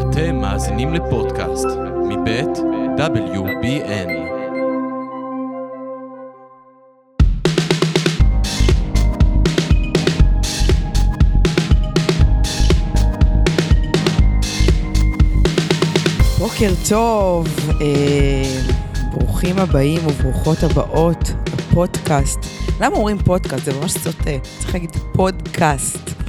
אתם 0.00 0.36
מאזינים 0.36 0.94
לפודקאסט 0.94 1.66
מבית 2.08 2.58
WBN. 2.96 4.10
בוקר 16.38 16.70
טוב, 16.88 17.46
אה, 17.80 18.60
ברוכים 19.14 19.58
הבאים 19.58 20.06
וברוכות 20.06 20.62
הבאות 20.62 21.32
לפודקאסט. 21.46 22.38
למה 22.80 22.96
אומרים 22.96 23.18
פודקאסט? 23.18 23.64
זה 23.64 23.72
ממש 23.80 23.92
סוטה, 23.92 24.30
צריך 24.58 24.74
להגיד 24.74 24.90
פודקאסט 25.12 26.19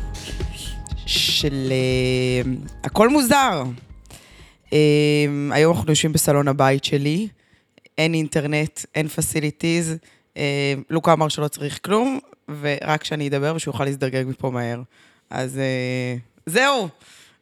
של 1.41 1.71
אה, 1.71 2.51
הכל 2.83 3.09
מוזר. 3.09 3.63
אה, 4.73 5.25
היום 5.51 5.77
אנחנו 5.77 5.91
יושבים 5.91 6.13
בסלון 6.13 6.47
הבית 6.47 6.83
שלי, 6.83 7.27
אין 7.97 8.13
אינטרנט, 8.13 8.79
אין 8.95 9.07
פסיליטיז, 9.07 9.97
אה, 10.37 10.73
לוקה 10.89 11.13
אמר 11.13 11.27
שלא 11.27 11.47
צריך 11.47 11.79
כלום, 11.85 12.19
ורק 12.61 13.03
שאני 13.03 13.27
אדבר 13.27 13.53
ושהוא 13.55 13.71
יוכל 13.73 13.85
להזדרגג 13.85 14.23
מפה 14.27 14.49
מהר. 14.49 14.81
אז 15.29 15.57
אה, 15.57 16.15
זהו. 16.45 16.87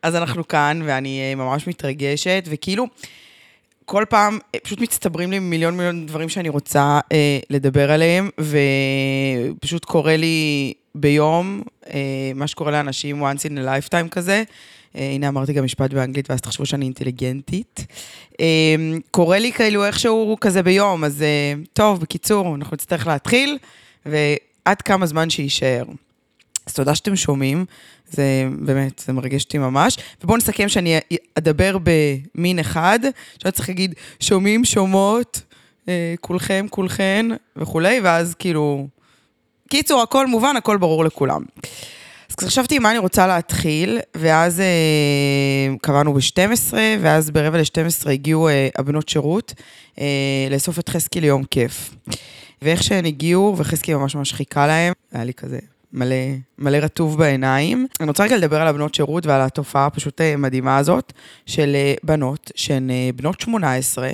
אז 0.04 0.16
אנחנו 0.16 0.48
כאן, 0.48 0.82
ואני 0.86 1.22
אה, 1.22 1.36
ממש 1.36 1.68
מתרגשת, 1.68 2.44
וכאילו, 2.48 2.88
כל 3.86 4.06
פעם 4.10 4.40
פשוט 4.64 4.82
מצטברים 4.82 5.32
לי 5.32 5.40
מיליון 5.40 5.78
מיליון 5.78 6.06
דברים 6.06 6.30
שאני 6.30 6.50
רוצה 6.50 7.00
אה, 7.12 7.40
לדבר 7.50 7.92
עליהם, 7.92 8.30
ופשוט 8.40 9.86
קורה 9.86 10.18
לי 10.18 10.74
ביום, 11.02 11.62
אה, 11.94 12.32
מה 12.36 12.48
שקורה 12.48 12.72
לאנשים 12.72 13.24
once 13.24 13.40
in 13.40 13.58
a 13.58 13.90
lifetime 13.90 14.10
כזה. 14.10 14.44
אה, 14.96 15.12
הנה 15.12 15.28
אמרתי 15.28 15.54
גם 15.54 15.64
משפט 15.64 15.94
באנגלית, 15.94 16.30
ואז 16.30 16.42
תחשבו 16.42 16.66
שאני 16.66 16.86
אינטליגנטית. 16.86 17.86
אה, 18.40 18.76
קורה 19.12 19.40
לי 19.40 19.52
כאילו 19.52 19.86
איכשהו 19.86 20.38
כזה 20.42 20.64
ביום, 20.64 21.04
אז 21.04 21.24
טוב, 21.74 22.02
בקיצור, 22.02 22.56
אנחנו 22.56 22.76
נצטרך 22.76 23.08
להתחיל, 23.08 23.58
ועד 24.06 24.82
כמה 24.82 25.06
זמן 25.06 25.30
שיישאר. 25.30 25.84
אז 26.68 26.74
תודה 26.74 26.96
שאתם 26.96 27.16
שומעים, 27.16 27.66
זה 28.12 28.48
באמת, 28.60 29.04
זה 29.06 29.14
מרגש 29.14 29.44
אותי 29.44 29.58
ממש. 29.58 29.98
ובואו 30.24 30.38
נסכם 30.38 30.70
שאני 30.70 30.98
אדבר 31.36 31.78
במין 31.84 32.60
אחד, 32.60 33.00
שאני 33.42 33.52
צריך 33.52 33.70
להגיד, 33.70 33.96
שומעים, 34.20 34.66
שומעות, 34.66 35.42
כולכם, 36.22 36.66
כולכן 36.70 37.26
וכולי, 37.56 38.00
ואז 38.04 38.36
כאילו... 38.40 38.88
קיצור, 39.70 40.02
הכל 40.02 40.28
מובן, 40.28 40.56
הכל 40.58 40.78
ברור 40.78 41.06
לכולם. 41.06 41.42
אז 42.30 42.36
חשבתי 42.48 42.80
מה 42.80 42.92
אני 42.92 42.98
רוצה 42.98 43.28
להתחיל, 43.28 44.00
ואז 44.16 44.60
אה, 44.60 45.76
קבענו 45.82 46.14
ב-12, 46.14 46.74
ואז 47.02 47.32
ברבע 47.32 47.58
ל-12 47.58 48.10
הגיעו 48.10 48.48
אה, 48.48 48.70
הבנות 48.78 49.10
שירות 49.10 49.54
אה, 50.00 50.06
לאסוף 50.50 50.80
את 50.80 50.90
חזקי 50.90 51.22
ליום 51.22 51.44
כיף. 51.44 51.96
ואיך 52.62 52.84
שהן 52.84 53.06
הגיעו, 53.06 53.56
וחזקי 53.58 53.94
ממש 53.94 54.16
ממש 54.16 54.34
חיכה 54.34 54.68
להם, 54.68 54.94
היה 55.12 55.24
לי 55.24 55.34
כזה 55.34 55.60
מלא, 55.94 56.16
מלא 56.58 56.78
רטוב 56.78 57.18
בעיניים. 57.18 57.88
אני 58.00 58.08
רוצה 58.08 58.24
רגע 58.24 58.38
לדבר 58.38 58.62
על 58.62 58.68
הבנות 58.68 58.96
שירות 58.96 59.26
ועל 59.26 59.42
התופעה 59.42 59.86
הפשוט 59.86 60.22
אה, 60.22 60.36
מדהימה 60.38 60.78
הזאת 60.78 61.14
של 61.46 61.76
אה, 61.76 61.94
בנות 62.04 62.52
שהן 62.56 62.90
אה, 62.90 63.10
בנות 63.16 63.42
18, 63.42 64.10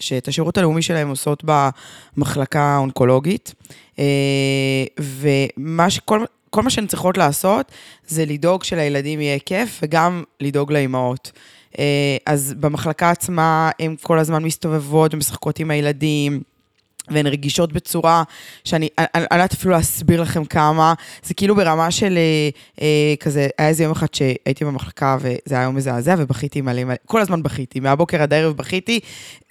שאת 0.00 0.28
השירות 0.28 0.58
הלאומי 0.58 0.82
שלהן 0.82 1.08
עושות 1.08 1.44
במחלקה 1.44 2.60
האונקולוגית, 2.60 3.54
ומה 4.98 5.90
שכל... 5.90 6.24
כל 6.50 6.62
מה 6.62 6.70
שהן 6.70 6.86
צריכות 6.86 7.18
לעשות 7.18 7.72
זה 8.06 8.24
לדאוג 8.24 8.64
שלילדים 8.64 9.20
יהיה 9.20 9.38
כיף 9.38 9.80
וגם 9.82 10.24
לדאוג 10.40 10.72
לאימהות. 10.72 11.32
אז 12.26 12.54
במחלקה 12.60 13.10
עצמה 13.10 13.70
הן 13.80 13.94
כל 14.02 14.18
הזמן 14.18 14.42
מסתובבות 14.42 15.14
ומשחקות 15.14 15.58
עם 15.58 15.70
הילדים. 15.70 16.42
והן 17.10 17.26
רגישות 17.26 17.72
בצורה 17.72 18.22
שאני, 18.64 18.88
אני 18.98 19.22
לא 19.22 19.28
יודעת 19.32 19.52
אפילו 19.52 19.72
להסביר 19.72 20.22
לכם 20.22 20.44
כמה, 20.44 20.94
זה 21.22 21.34
כאילו 21.34 21.56
ברמה 21.56 21.90
של 21.90 22.18
אה, 22.18 22.48
אה, 22.82 23.14
כזה, 23.20 23.48
היה 23.58 23.68
איזה 23.68 23.82
יום 23.82 23.92
אחד 23.92 24.14
שהייתי 24.14 24.64
במחלקה 24.64 25.16
וזה 25.20 25.54
היה 25.54 25.62
יום 25.62 25.74
מזעזע 25.76 26.14
ובכיתי 26.18 26.60
מלא 26.60 26.84
מלא, 26.84 26.94
כל 27.06 27.20
הזמן 27.20 27.42
בכיתי, 27.42 27.80
מהבוקר 27.80 28.22
עד 28.22 28.32
הערב 28.32 28.56
בכיתי, 28.56 29.00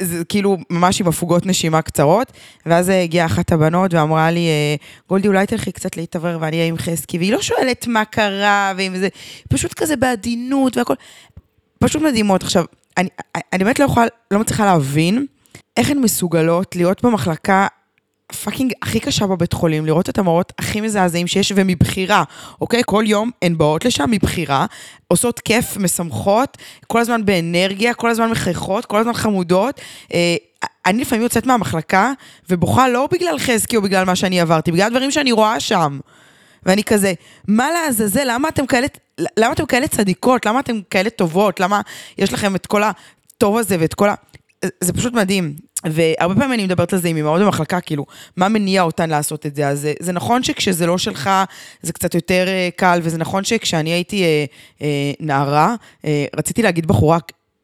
זה 0.02 0.26
כאילו 0.26 0.58
ממש 0.70 1.02
עם 1.02 1.08
הפוגות 1.08 1.46
נשימה 1.46 1.82
קצרות, 1.82 2.32
ואז 2.66 2.90
הגיעה 2.90 3.26
אחת 3.26 3.52
הבנות 3.52 3.94
ואמרה 3.94 4.32
לי, 4.32 4.48
אה, 4.48 4.76
גולדי, 5.10 5.28
אולי 5.28 5.46
תלכי 5.46 5.72
קצת 5.72 5.98
להתעבר 5.98 6.38
ואני 6.42 6.58
אהיה 6.58 6.68
עם 6.68 6.78
חזקי, 6.78 7.18
והיא 7.18 7.34
לא 7.34 7.42
שואלת 7.42 7.88
מה 7.88 8.06
קרה, 8.06 8.74
ואם 8.78 8.98
זה, 8.98 9.08
פשוט 9.50 9.74
כזה 9.74 9.96
בעדינות 9.96 10.78
והכל, 10.78 10.94
פשוט 11.80 12.02
מדהימות. 12.02 12.44
עכשיו, 12.44 12.66
אני, 12.98 13.10
אני 13.54 13.64
באמת 13.64 13.80
לא 13.80 13.86
יכולה, 13.86 14.06
לא 14.32 14.40
מצליחה 14.40 14.66
להבין, 14.66 15.26
איך 15.78 15.90
הן 15.90 16.00
מסוגלות 16.00 16.76
להיות 16.76 17.04
במחלקה 17.04 17.68
פאקינג 18.44 18.74
הכי 18.82 19.00
קשה 19.00 19.28
בבית 19.28 19.54
חולים, 19.54 19.86
לראות 19.86 20.10
את 20.10 20.18
המראות 20.18 20.54
הכי 20.60 20.82
מזעזעים 20.82 21.28
שיש, 21.28 21.54
ומבחירה, 21.56 22.24
אוקיי? 22.62 22.82
כל 22.86 23.04
יום 23.08 23.32
הן 23.42 23.58
באות 23.58 23.86
לשם 23.86 24.12
מבחירה, 24.12 24.66
עושות 25.08 25.40
כיף, 25.40 25.78
משמחות, 25.78 26.58
כל 26.88 27.00
הזמן 27.00 27.26
באנרגיה, 27.26 27.94
כל 27.94 28.10
הזמן 28.10 28.30
מחייכות, 28.30 28.86
כל 28.86 28.98
הזמן 28.98 29.14
חמודות. 29.14 29.82
אה, 30.14 30.36
אני 30.86 31.02
לפעמים 31.02 31.24
יוצאת 31.24 31.46
מהמחלקה 31.46 32.12
ובוכה 32.50 32.90
לא 32.90 33.08
בגלל 33.12 33.40
חזקי 33.40 33.78
או 33.78 33.82
בגלל 33.82 34.06
מה 34.06 34.16
שאני 34.16 34.42
עברתי, 34.42 34.72
בגלל 34.72 34.90
דברים 34.90 35.12
שאני 35.12 35.32
רואה 35.32 35.60
שם. 35.60 36.00
ואני 36.64 36.84
כזה, 36.84 37.14
מה 37.48 37.72
לעזאזל, 37.72 38.24
למה 38.26 38.50
אתם 38.50 38.66
כאלה, 38.66 38.88
למה 39.40 39.54
אתם 39.54 39.66
כאלה 39.66 39.88
צדיקות? 39.88 40.46
למה 40.46 40.60
אתם 40.60 40.80
כאלה 40.90 41.10
טובות? 41.10 41.60
למה 41.60 41.82
יש 42.18 42.34
לכם 42.34 42.56
את 42.56 42.66
כל 42.66 42.84
הטוב 42.84 43.58
הזה 43.58 43.78
ואת 43.80 43.94
כל 43.94 44.10
ה... 44.10 44.14
זה 44.84 44.94
פשוט 44.94 45.14
מדהים. 45.14 45.67
והרבה 45.86 46.36
פעמים 46.36 46.54
אני 46.54 46.64
מדברת 46.64 46.94
על 46.94 47.00
זה 47.00 47.08
עם 47.08 47.18
אמהות 47.18 47.42
במחלקה, 47.42 47.82
כאילו, 47.82 48.06
מה 48.38 48.50
מניע 48.50 48.82
אותן 48.82 49.10
לעשות 49.10 49.46
את 49.46 49.56
זה? 49.56 49.68
אז 49.68 49.82
זה, 49.82 49.94
זה 50.00 50.12
נכון 50.12 50.44
שכשזה 50.44 50.88
לא 50.88 50.98
שלך, 50.98 51.30
זה 51.82 51.94
קצת 51.94 52.16
יותר 52.16 52.46
uh, 52.48 52.76
קל, 52.76 53.00
וזה 53.04 53.18
נכון 53.18 53.44
שכשאני 53.44 53.90
הייתי 53.90 54.24
uh, 54.24 54.80
uh, 54.80 54.84
נערה, 55.20 55.76
uh, 56.02 56.06
רציתי 56.38 56.62
להגיד 56.62 56.86
בחורה, 56.86 57.18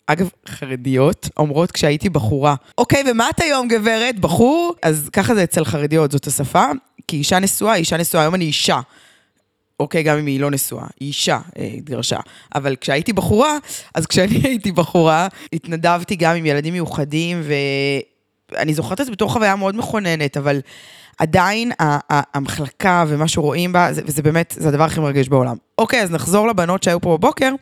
אגב, 0.08 0.30
חרדיות 0.50 1.30
אומרות 1.38 1.72
כשהייתי 1.72 2.10
בחורה, 2.10 2.56
אוקיי, 2.78 3.04
ומה 3.12 3.30
את 3.30 3.42
היום, 3.42 3.68
גברת? 3.68 4.20
בחור? 4.20 4.74
אז 4.82 5.10
ככה 5.14 5.36
זה 5.36 5.44
אצל 5.44 5.66
חרדיות, 5.66 6.12
זאת 6.12 6.28
השפה, 6.28 6.66
כי 7.08 7.18
אישה 7.18 7.40
נשואה, 7.40 7.76
אישה 7.76 7.98
נשואה, 7.98 8.24
היום 8.24 8.36
אני 8.36 8.46
אישה. 8.46 8.80
אוקיי, 9.80 10.04
גם 10.04 10.18
אם 10.18 10.26
היא 10.26 10.40
לא 10.40 10.52
נשואה, 10.52 10.86
היא 11.00 11.08
אישה, 11.08 11.40
אה, 11.58 11.70
התגרשה. 11.78 12.20
אבל 12.56 12.76
כשהייתי 12.76 13.14
בחורה, 13.14 13.58
אז 13.96 14.06
כשאני 14.06 14.40
הייתי 14.48 14.72
בחורה, 14.72 15.28
התנדבתי 15.54 16.16
גם 16.16 16.36
עם 16.36 16.46
ילדים 16.46 16.74
מיוחדים, 16.74 17.42
ואני 18.52 18.74
זוכרת 18.74 19.02
את 19.02 19.06
זה 19.06 19.12
בתור 19.12 19.30
חוויה 19.30 19.56
מאוד 19.56 19.76
מכוננת, 19.76 20.38
אבל 20.38 20.62
עדיין 21.18 21.72
המחלקה 22.10 23.06
ומה 23.08 23.28
שרואים 23.28 23.74
בה, 23.74 23.90
וזה 24.06 24.22
באמת, 24.22 24.56
זה 24.58 24.70
הדבר 24.70 24.84
הכי 24.84 25.00
מרגש 25.00 25.28
בעולם. 25.28 25.56
אוקיי, 25.78 26.02
אז 26.02 26.12
נחזור 26.12 26.48
לבנות 26.48 26.84
שהיו 26.84 27.02
פה 27.02 27.18
בבוקר. 27.18 27.54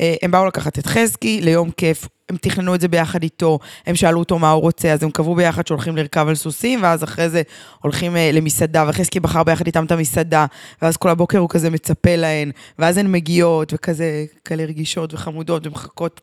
אה, 0.00 0.14
הם 0.22 0.30
באו 0.30 0.46
לקחת 0.46 0.78
את 0.78 0.86
חזקי 0.86 1.40
ליום 1.40 1.70
כיף, 1.70 2.08
הם 2.30 2.36
תכננו 2.40 2.74
את 2.74 2.80
זה 2.80 2.88
ביחד 2.88 3.22
איתו, 3.22 3.58
הם 3.86 3.96
שאלו 3.96 4.18
אותו 4.18 4.38
מה 4.38 4.50
הוא 4.50 4.62
רוצה, 4.62 4.92
אז 4.92 5.02
הם 5.02 5.10
קבעו 5.10 5.34
ביחד 5.34 5.66
שהולכים 5.66 5.96
לרכב 5.96 6.28
על 6.28 6.34
סוסים, 6.34 6.82
ואז 6.82 7.04
אחרי 7.04 7.28
זה 7.28 7.42
הולכים 7.82 8.16
אה, 8.16 8.30
למסעדה, 8.32 8.84
וחזקי 8.88 9.20
בחר 9.20 9.42
ביחד 9.42 9.66
איתם 9.66 9.84
את 9.84 9.92
המסעדה, 9.92 10.46
ואז 10.82 10.96
כל 10.96 11.08
הבוקר 11.08 11.38
הוא 11.38 11.48
כזה 11.48 11.70
מצפה 11.70 12.16
להן, 12.16 12.50
ואז 12.78 12.96
הן 12.96 13.12
מגיעות, 13.12 13.72
וכזה 13.72 14.24
כאלה 14.44 14.64
רגישות 14.64 15.14
וחמודות, 15.14 15.66
ומחכות 15.66 16.20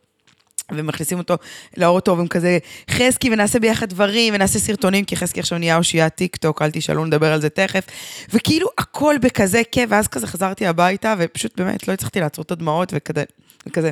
ומכניסים 0.72 1.18
אותו 1.18 1.36
לאוטו, 1.78 2.18
והם 2.18 2.28
כזה, 2.28 2.58
חזקי, 2.92 3.30
ונעשה 3.30 3.60
ביחד 3.60 3.90
דברים, 3.90 4.34
ונעשה 4.34 4.60
סרטונים, 4.60 5.06
כי 5.06 5.16
חזקי 5.16 5.40
עכשיו 5.40 5.58
נהיה 5.60 5.78
אושיית 5.78 6.16
טיק 6.16 6.36
טוק, 6.36 6.62
אל 6.62 6.72
תשאלו, 6.72 7.06
נדבר 7.06 7.34
על 7.34 7.42
זה 7.42 7.50
תכף. 7.50 7.84
וכאילו, 8.34 8.68
הכל 8.78 9.16
בכזה 9.22 9.62
כיף, 9.72 9.90
ואז 9.92 10.08
כזה 10.08 10.28
חזרתי 10.28 10.68
הביתה, 10.68 11.16
ופשוט 11.20 11.58
באמת 11.58 11.88
לא 11.88 11.94
הצלחתי 11.94 12.20
לעצור 12.20 12.44
את 12.44 12.52
הדמעות, 12.52 12.94
וכזה, 12.96 13.24
וכזה, 13.68 13.92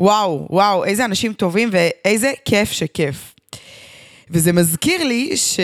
וואו, 0.00 0.46
וואו, 0.50 0.84
איזה 0.84 1.04
אנשים 1.04 1.32
טובים, 1.32 1.68
ואיזה 1.72 2.32
כיף 2.44 2.72
שכיף. 2.72 3.34
וזה 4.30 4.52
מזכיר 4.52 5.04
לי 5.04 5.36
ש... 5.36 5.60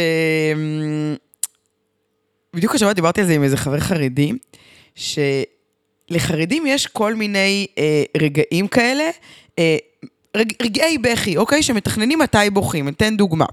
בדיוק 2.54 2.74
השבוע 2.74 2.92
דיברתי 2.92 3.20
על 3.20 3.26
זה 3.26 3.34
עם 3.34 3.42
איזה 3.42 3.56
חבר 3.56 3.80
חרדי, 3.80 4.32
שלחרדים 4.94 6.66
יש 6.66 6.86
כל 6.86 7.14
מיני 7.14 7.66
אה, 7.78 8.02
רגעים 8.20 8.68
כאלה, 8.68 9.10
אה, 9.58 9.76
רג, 10.36 10.52
רגעי 10.62 10.98
בכי, 10.98 11.36
אוקיי? 11.36 11.62
שמתכננים 11.62 12.18
מתי 12.18 12.50
בוכים. 12.52 12.88
אתן 12.88 13.16
דוגמה. 13.16 13.46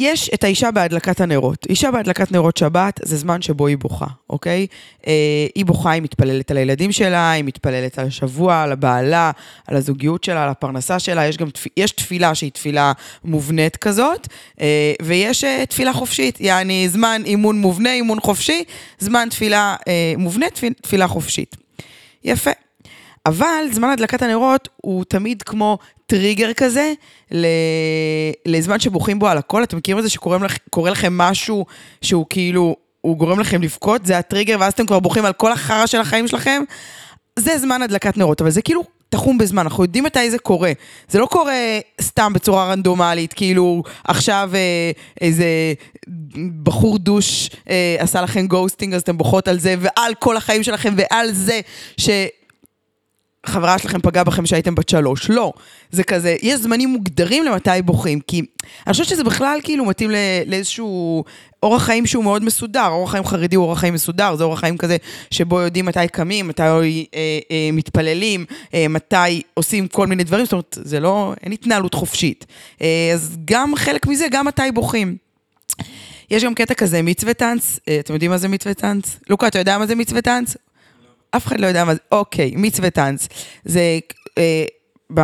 יש 0.00 0.30
את 0.34 0.44
האישה 0.44 0.70
בהדלקת 0.70 1.20
הנרות. 1.20 1.66
אישה 1.68 1.90
בהדלקת 1.90 2.32
נרות 2.32 2.56
שבת 2.56 3.00
זה 3.02 3.16
זמן 3.16 3.42
שבו 3.42 3.66
היא 3.66 3.78
בוכה, 3.78 4.06
אוקיי? 4.30 4.66
אה, 5.06 5.12
היא 5.54 5.66
בוכה, 5.66 5.90
היא 5.90 6.02
מתפללת 6.02 6.50
על 6.50 6.56
הילדים 6.56 6.92
שלה, 6.92 7.30
היא 7.30 7.44
מתפללת 7.44 7.98
על 7.98 8.06
השבוע, 8.06 8.62
על 8.62 8.72
הבעלה, 8.72 9.30
על 9.66 9.76
הזוגיות 9.76 10.24
שלה, 10.24 10.44
על 10.44 10.48
הפרנסה 10.48 10.98
שלה. 10.98 11.26
יש 11.26 11.36
גם 11.36 11.48
יש 11.76 11.92
תפילה 11.92 12.34
שהיא 12.34 12.50
תפילה 12.50 12.92
מובנית 13.24 13.76
כזאת, 13.76 14.28
אה, 14.60 14.92
ויש 15.02 15.44
אה, 15.44 15.66
תפילה 15.66 15.92
חופשית, 15.92 16.40
יעני 16.40 16.88
זמן 16.88 17.22
אימון 17.24 17.58
מובנה, 17.58 17.92
אימון 17.92 18.20
חופשי, 18.20 18.64
זמן 18.98 19.28
תפילה 19.30 19.76
אה, 19.88 20.14
מובנית, 20.18 20.60
תפילה 20.82 21.08
חופשית. 21.08 21.56
יפה. 22.24 22.50
אבל 23.26 23.64
זמן 23.72 23.88
הדלקת 23.88 24.22
הנרות 24.22 24.68
הוא 24.76 25.04
תמיד 25.04 25.42
כמו 25.42 25.78
טריגר 26.06 26.52
כזה. 26.52 26.92
לזמן 28.46 28.80
שבוכים 28.80 29.18
בו 29.18 29.28
על 29.28 29.38
הכל. 29.38 29.62
אתם 29.62 29.76
מכירים 29.76 29.98
את 29.98 30.04
זה 30.04 30.10
שקורה 30.10 30.38
לכ... 30.38 30.56
לכם 30.86 31.18
משהו 31.18 31.66
שהוא 32.02 32.26
כאילו, 32.30 32.76
הוא 33.00 33.16
גורם 33.16 33.40
לכם 33.40 33.62
לבכות? 33.62 34.06
זה 34.06 34.18
הטריגר, 34.18 34.56
ואז 34.60 34.72
אתם 34.72 34.86
כבר 34.86 35.00
בוכים 35.00 35.24
על 35.24 35.32
כל 35.32 35.52
החרא 35.52 35.86
של 35.86 36.00
החיים 36.00 36.28
שלכם? 36.28 36.62
זה 37.38 37.58
זמן 37.58 37.82
הדלקת 37.82 38.16
נרות, 38.16 38.40
אבל 38.40 38.50
זה 38.50 38.62
כאילו 38.62 38.84
תחום 39.08 39.38
בזמן, 39.38 39.62
אנחנו 39.62 39.84
יודעים 39.84 40.04
מתי 40.04 40.30
זה 40.30 40.38
קורה. 40.38 40.72
זה 41.08 41.18
לא 41.18 41.26
קורה 41.26 41.78
סתם 42.00 42.32
בצורה 42.32 42.72
רנדומלית, 42.72 43.32
כאילו 43.32 43.82
עכשיו 44.04 44.50
אה, 44.54 44.90
איזה 45.20 45.44
בחור 46.62 46.98
דוש 46.98 47.50
אה, 47.70 47.96
עשה 47.98 48.22
לכם 48.22 48.46
גוסטינג, 48.46 48.94
אז 48.94 49.02
אתם 49.02 49.18
בוכות 49.18 49.48
על 49.48 49.58
זה, 49.58 49.74
ועל 49.78 50.14
כל 50.14 50.36
החיים 50.36 50.62
שלכם, 50.62 50.94
ועל 50.96 51.32
זה 51.32 51.60
ש... 51.96 52.10
חברה 53.46 53.78
שלכם 53.78 54.00
פגעה 54.00 54.24
בכם 54.24 54.44
כשהייתם 54.44 54.74
בת 54.74 54.88
שלוש. 54.88 55.30
לא. 55.30 55.52
זה 55.90 56.04
כזה, 56.04 56.36
יש 56.42 56.60
זמנים 56.60 56.88
מוגדרים 56.88 57.44
למתי 57.44 57.82
בוכים, 57.84 58.20
כי 58.20 58.42
אני 58.86 58.92
חושבת 58.92 59.06
שזה 59.06 59.24
בכלל 59.24 59.58
כאילו 59.62 59.84
מתאים 59.84 60.10
לאיזשהו 60.46 61.24
אורח 61.62 61.82
חיים 61.82 62.06
שהוא 62.06 62.24
מאוד 62.24 62.44
מסודר. 62.44 62.88
אורח 62.88 63.10
חיים 63.10 63.24
חרדי 63.24 63.56
הוא 63.56 63.64
אורח 63.64 63.78
חיים 63.78 63.94
מסודר, 63.94 64.36
זה 64.36 64.44
אורח 64.44 64.60
חיים 64.60 64.76
כזה 64.76 64.96
שבו 65.30 65.60
יודעים 65.60 65.86
מתי 65.86 66.08
קמים, 66.12 66.48
מתי 66.48 66.62
אה, 66.62 67.38
אה, 67.50 67.70
מתפללים, 67.72 68.44
אה, 68.74 68.86
מתי 68.88 69.42
עושים 69.54 69.88
כל 69.88 70.06
מיני 70.06 70.24
דברים, 70.24 70.44
זאת 70.44 70.52
אומרת, 70.52 70.78
זה 70.82 71.00
לא, 71.00 71.34
אין 71.42 71.52
התנהלות 71.52 71.94
חופשית. 71.94 72.46
אה, 72.82 73.10
אז 73.14 73.36
גם 73.44 73.76
חלק 73.76 74.06
מזה, 74.06 74.26
גם 74.30 74.46
מתי 74.46 74.62
בוכים. 74.74 75.16
יש 76.30 76.44
גם 76.44 76.54
קטע 76.54 76.74
כזה, 76.74 77.02
מצווה 77.02 77.34
טאנץ, 77.34 77.78
אה, 77.88 78.00
אתם 78.00 78.12
יודעים 78.12 78.30
מה 78.30 78.38
זה 78.38 78.48
מצווה 78.48 78.74
טאנץ? 78.74 79.16
לוקה, 79.30 79.46
אתה 79.46 79.58
יודע 79.58 79.78
מה 79.78 79.86
זה 79.86 79.94
מצווה 79.94 80.22
טאנץ? 80.22 80.56
אף 81.30 81.46
אחד 81.46 81.60
לא 81.60 81.66
יודע 81.66 81.84
מה 81.84 81.94
זה, 81.94 82.00
אוקיי, 82.12 82.52
מצווה 82.56 82.90
טאנץ. 82.90 83.28
זה, 83.64 83.98
אה, 84.38 84.64
ב... 85.14 85.20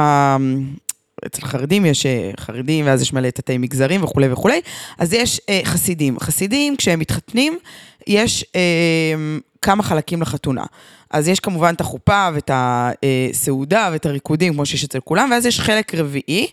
אצל 1.26 1.46
חרדים 1.46 1.86
יש 1.86 2.06
אה, 2.06 2.30
חרדים, 2.40 2.86
ואז 2.86 3.02
יש 3.02 3.12
מלא 3.12 3.30
תתי 3.30 3.58
מגזרים 3.58 4.04
וכולי 4.04 4.32
וכולי, 4.32 4.60
אז 4.98 5.12
יש 5.12 5.40
אה, 5.48 5.60
חסידים. 5.64 6.18
חסידים, 6.20 6.76
כשהם 6.76 6.98
מתחתנים, 6.98 7.58
יש 8.06 8.44
אה, 8.56 9.14
כמה 9.62 9.82
חלקים 9.82 10.22
לחתונה. 10.22 10.64
אז 11.10 11.28
יש 11.28 11.40
כמובן 11.40 11.74
את 11.74 11.80
החופה 11.80 12.28
ואת 12.34 12.50
הסעודה 12.54 13.88
ואת 13.92 14.06
הריקודים, 14.06 14.52
כמו 14.54 14.66
שיש 14.66 14.84
אצל 14.84 15.00
כולם, 15.00 15.28
ואז 15.30 15.46
יש 15.46 15.60
חלק 15.60 15.94
רביעי, 15.94 16.46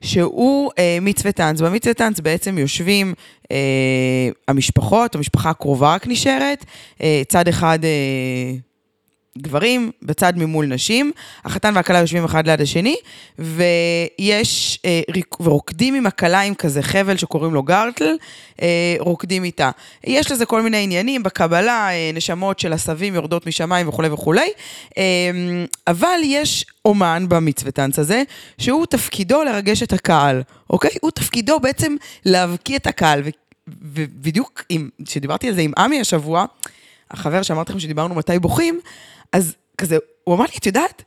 שהוא 0.00 0.70
אה, 0.78 0.98
מצווה 1.00 1.32
טאנץ. 1.32 1.60
במצווה 1.60 1.94
טאנץ 1.94 2.20
בעצם 2.20 2.58
יושבים 2.58 3.14
אה, 3.52 4.28
המשפחות, 4.48 5.14
המשפחה 5.14 5.50
הקרובה 5.50 5.94
רק 5.94 6.06
נשארת, 6.06 6.64
אה, 7.02 7.22
צד 7.28 7.48
אחד... 7.48 7.78
אה, 7.84 8.71
גברים, 9.38 9.90
בצד 10.02 10.32
ממול 10.36 10.66
נשים, 10.66 11.12
החתן 11.44 11.72
והכלה 11.76 11.98
יושבים 11.98 12.24
אחד 12.24 12.46
ליד 12.46 12.60
השני, 12.60 12.96
ויש, 13.38 14.78
אה, 14.84 15.00
ורוקדים 15.40 15.94
עם 15.94 16.06
הכלה 16.06 16.40
עם 16.40 16.54
כזה 16.54 16.82
חבל 16.82 17.16
שקוראים 17.16 17.54
לו 17.54 17.62
גרטל, 17.62 18.16
אה, 18.62 18.94
רוקדים 18.98 19.44
איתה. 19.44 19.70
יש 20.04 20.30
לזה 20.32 20.46
כל 20.46 20.62
מיני 20.62 20.82
עניינים, 20.82 21.22
בקבלה, 21.22 21.88
אה, 21.90 22.10
נשמות 22.14 22.58
של 22.58 22.72
עשבים 22.72 23.14
יורדות 23.14 23.46
משמיים 23.46 23.88
וכולי 23.88 24.08
וכולי, 24.08 24.48
אה, 24.98 25.02
אבל 25.86 26.20
יש 26.24 26.66
אומן 26.84 27.26
במצווה 27.28 27.72
טאנץ 27.72 27.98
הזה, 27.98 28.22
שהוא 28.58 28.86
תפקידו 28.86 29.44
לרגש 29.44 29.82
את 29.82 29.92
הקהל, 29.92 30.42
אוקיי? 30.70 30.90
הוא 31.00 31.10
תפקידו 31.10 31.60
בעצם 31.60 31.96
להבקיע 32.24 32.76
את 32.76 32.86
הקהל, 32.86 33.22
ובדיוק, 33.68 34.64
כשדיברתי 35.04 35.48
על 35.48 35.54
זה 35.54 35.60
עם 35.60 35.72
עמי 35.78 36.00
השבוע, 36.00 36.44
החבר 37.10 37.42
שאמרתי 37.42 37.72
לכם 37.72 37.80
שדיברנו 37.80 38.14
מתי 38.14 38.38
בוכים, 38.38 38.80
אז 39.32 39.54
כזה, 39.78 39.96
הוא 40.24 40.34
אמר 40.34 40.44
לי, 40.44 40.58
את 40.58 40.66
יודעת, 40.66 41.02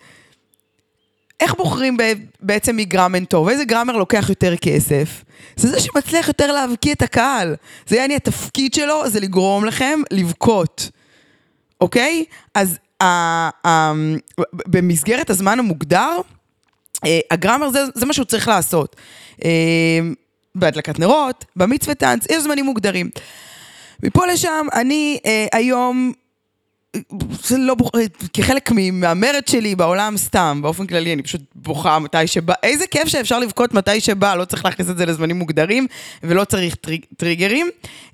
איך 1.40 1.56
בוחרים 1.56 1.98
בעצם 2.40 2.78
מגראמן 2.78 3.26
טוב? 3.26 3.50
איזה 3.50 3.66
גראמר 3.66 3.98
לוקח 3.98 4.26
יותר 4.30 4.56
כסף? 4.56 5.24
זה 5.56 5.70
זה 5.70 5.80
שמצליח 5.80 6.28
יותר 6.28 6.52
להבקיע 6.52 6.94
את 6.94 7.02
הקהל. 7.02 7.56
זה 7.88 7.96
יעני 7.96 8.16
התפקיד 8.16 8.74
שלו, 8.74 9.10
זה 9.10 9.20
לגרום 9.20 9.66
לכם 9.66 10.00
לבכות, 10.12 10.90
אוקיי? 11.82 12.26
אז 12.56 12.78
ה, 13.02 13.06
ה, 13.68 13.94
במסגרת 14.52 15.30
הזמן 15.30 15.60
המוגדר, 15.60 16.22
אה, 17.06 17.20
הגראמר 17.32 17.70
זה, 17.70 17.80
זה 17.96 18.06
מה 18.06 18.14
שהוא 18.14 18.26
צריך 18.26 18.48
לעשות. 18.48 18.96
אה, 19.46 20.00
בהדלקת 20.56 21.00
נרות, 21.00 21.46
במצווה 21.56 21.96
טאנץ, 21.96 22.26
יש 22.30 22.44
זמנים 22.44 22.66
מוגדרים. 22.66 23.10
מפה 24.04 24.26
לשם, 24.26 24.68
אני 24.74 25.20
אה, 25.26 25.46
היום 25.54 26.12
זה 27.44 27.58
לא 27.58 27.76
בוכה, 27.76 27.98
כחלק 28.34 28.72
מהמרד 28.92 29.48
שלי 29.48 29.76
בעולם 29.76 30.18
סתם, 30.18 30.60
באופן 30.62 30.88
כללי, 30.88 31.14
אני 31.14 31.24
פשוט 31.24 31.42
בוכה 31.56 32.00
מתי 32.00 32.28
שבא, 32.28 32.54
איזה 32.64 32.88
כיף 32.88 33.08
שאפשר 33.08 33.40
לבכות 33.40 33.74
מתי 33.74 34.02
שבא, 34.02 34.36
לא 34.36 34.46
צריך 34.46 34.66
להכניס 34.66 34.90
את 34.90 34.98
זה 34.98 35.06
לזמנים 35.06 35.36
מוגדרים, 35.36 35.88
ולא 36.24 36.44
צריך 36.44 36.76
טריג, 36.76 37.06
טריגרים. 37.18 37.68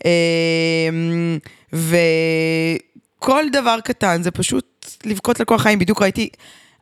אמ, 0.05 1.37
וכל 1.73 3.43
דבר 3.51 3.77
קטן 3.83 4.23
זה 4.23 4.31
פשוט 4.31 4.85
לבכות 5.05 5.39
לכל 5.39 5.55
החיים, 5.55 5.79
בדיוק 5.79 6.01
ראיתי... 6.01 6.29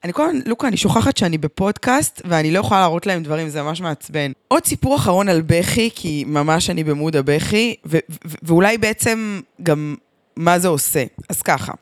אני 0.04 0.14
כל 0.14 0.26
הזמן, 0.26 0.40
לוקה, 0.46 0.68
אני 0.68 0.78
שוכחת 0.78 1.18
שאני 1.18 1.38
בפודקאסט, 1.38 2.22
ואני 2.26 2.52
לא 2.52 2.60
יכולה 2.60 2.80
להראות 2.80 3.06
להם 3.06 3.24
דברים, 3.24 3.50
זה 3.50 3.64
ממש 3.64 3.82
מעצבן. 3.82 4.32
עוד 4.48 4.66
סיפור 4.66 4.96
אחרון 4.96 5.30
על 5.30 5.42
בכי, 5.42 5.90
כי 5.96 6.24
ממש 6.28 6.70
אני 6.70 6.84
במוד 6.84 7.16
הבכי, 7.16 7.76
ואולי 8.44 8.78
בעצם 8.78 9.40
גם 9.64 9.96
מה 10.40 10.60
זה 10.60 10.68
עושה. 10.68 11.04
אז 11.30 11.42
ככה, 11.42 11.74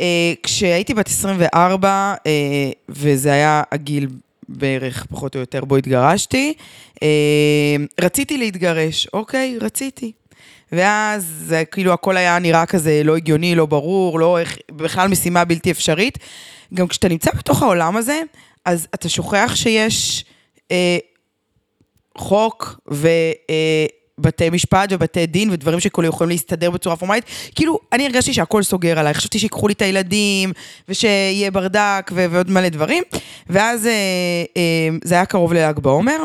אה, 0.00 0.32
כשהייתי 0.42 0.94
בת 0.94 1.06
24, 1.06 2.14
אה, 2.26 2.70
וזה 2.88 3.32
היה 3.32 3.62
הגיל 3.72 4.08
בערך, 4.48 5.06
פחות 5.10 5.34
או 5.34 5.40
יותר, 5.40 5.64
בו 5.64 5.76
התגרשתי, 5.76 6.54
אה, 7.02 7.76
רציתי 8.00 8.38
להתגרש, 8.38 9.08
אוקיי, 9.12 9.58
רציתי. 9.60 10.12
ואז 10.72 11.54
כאילו 11.70 11.92
הכל 11.92 12.16
היה 12.16 12.38
נראה 12.38 12.66
כזה 12.66 13.02
לא 13.04 13.16
הגיוני, 13.16 13.54
לא 13.54 13.66
ברור, 13.66 14.20
לא 14.20 14.38
איך, 14.38 14.56
בכלל 14.72 15.08
משימה 15.08 15.44
בלתי 15.44 15.70
אפשרית. 15.70 16.18
גם 16.74 16.88
כשאתה 16.88 17.08
נמצא 17.08 17.30
בתוך 17.38 17.62
העולם 17.62 17.96
הזה, 17.96 18.22
אז 18.64 18.88
אתה 18.94 19.08
שוכח 19.08 19.52
שיש 19.54 20.24
אה, 20.70 20.98
חוק 22.18 22.80
ו... 22.90 23.08
אה, 23.50 23.86
בתי 24.20 24.50
משפט 24.50 24.92
ובתי 24.92 25.26
דין 25.26 25.50
ודברים 25.50 25.80
שכאילו 25.80 26.08
יכולים 26.08 26.30
להסתדר 26.30 26.70
בצורה 26.70 26.96
פורמלית. 26.96 27.24
כאילו, 27.54 27.78
אני 27.92 28.06
הרגשתי 28.06 28.32
שהכל 28.32 28.62
סוגר 28.62 28.98
עליי, 28.98 29.14
חשבתי 29.14 29.38
שיקחו 29.38 29.68
לי 29.68 29.74
את 29.74 29.82
הילדים, 29.82 30.52
ושיהיה 30.88 31.50
ברדק 31.50 32.10
ו- 32.14 32.26
ועוד 32.30 32.50
מלא 32.50 32.68
דברים. 32.68 33.02
ואז 33.46 33.86
אה, 33.86 33.92
אה, 34.56 34.88
זה 35.04 35.14
היה 35.14 35.26
קרוב 35.26 35.52
לל"ג 35.52 35.78
בעומר, 35.78 36.18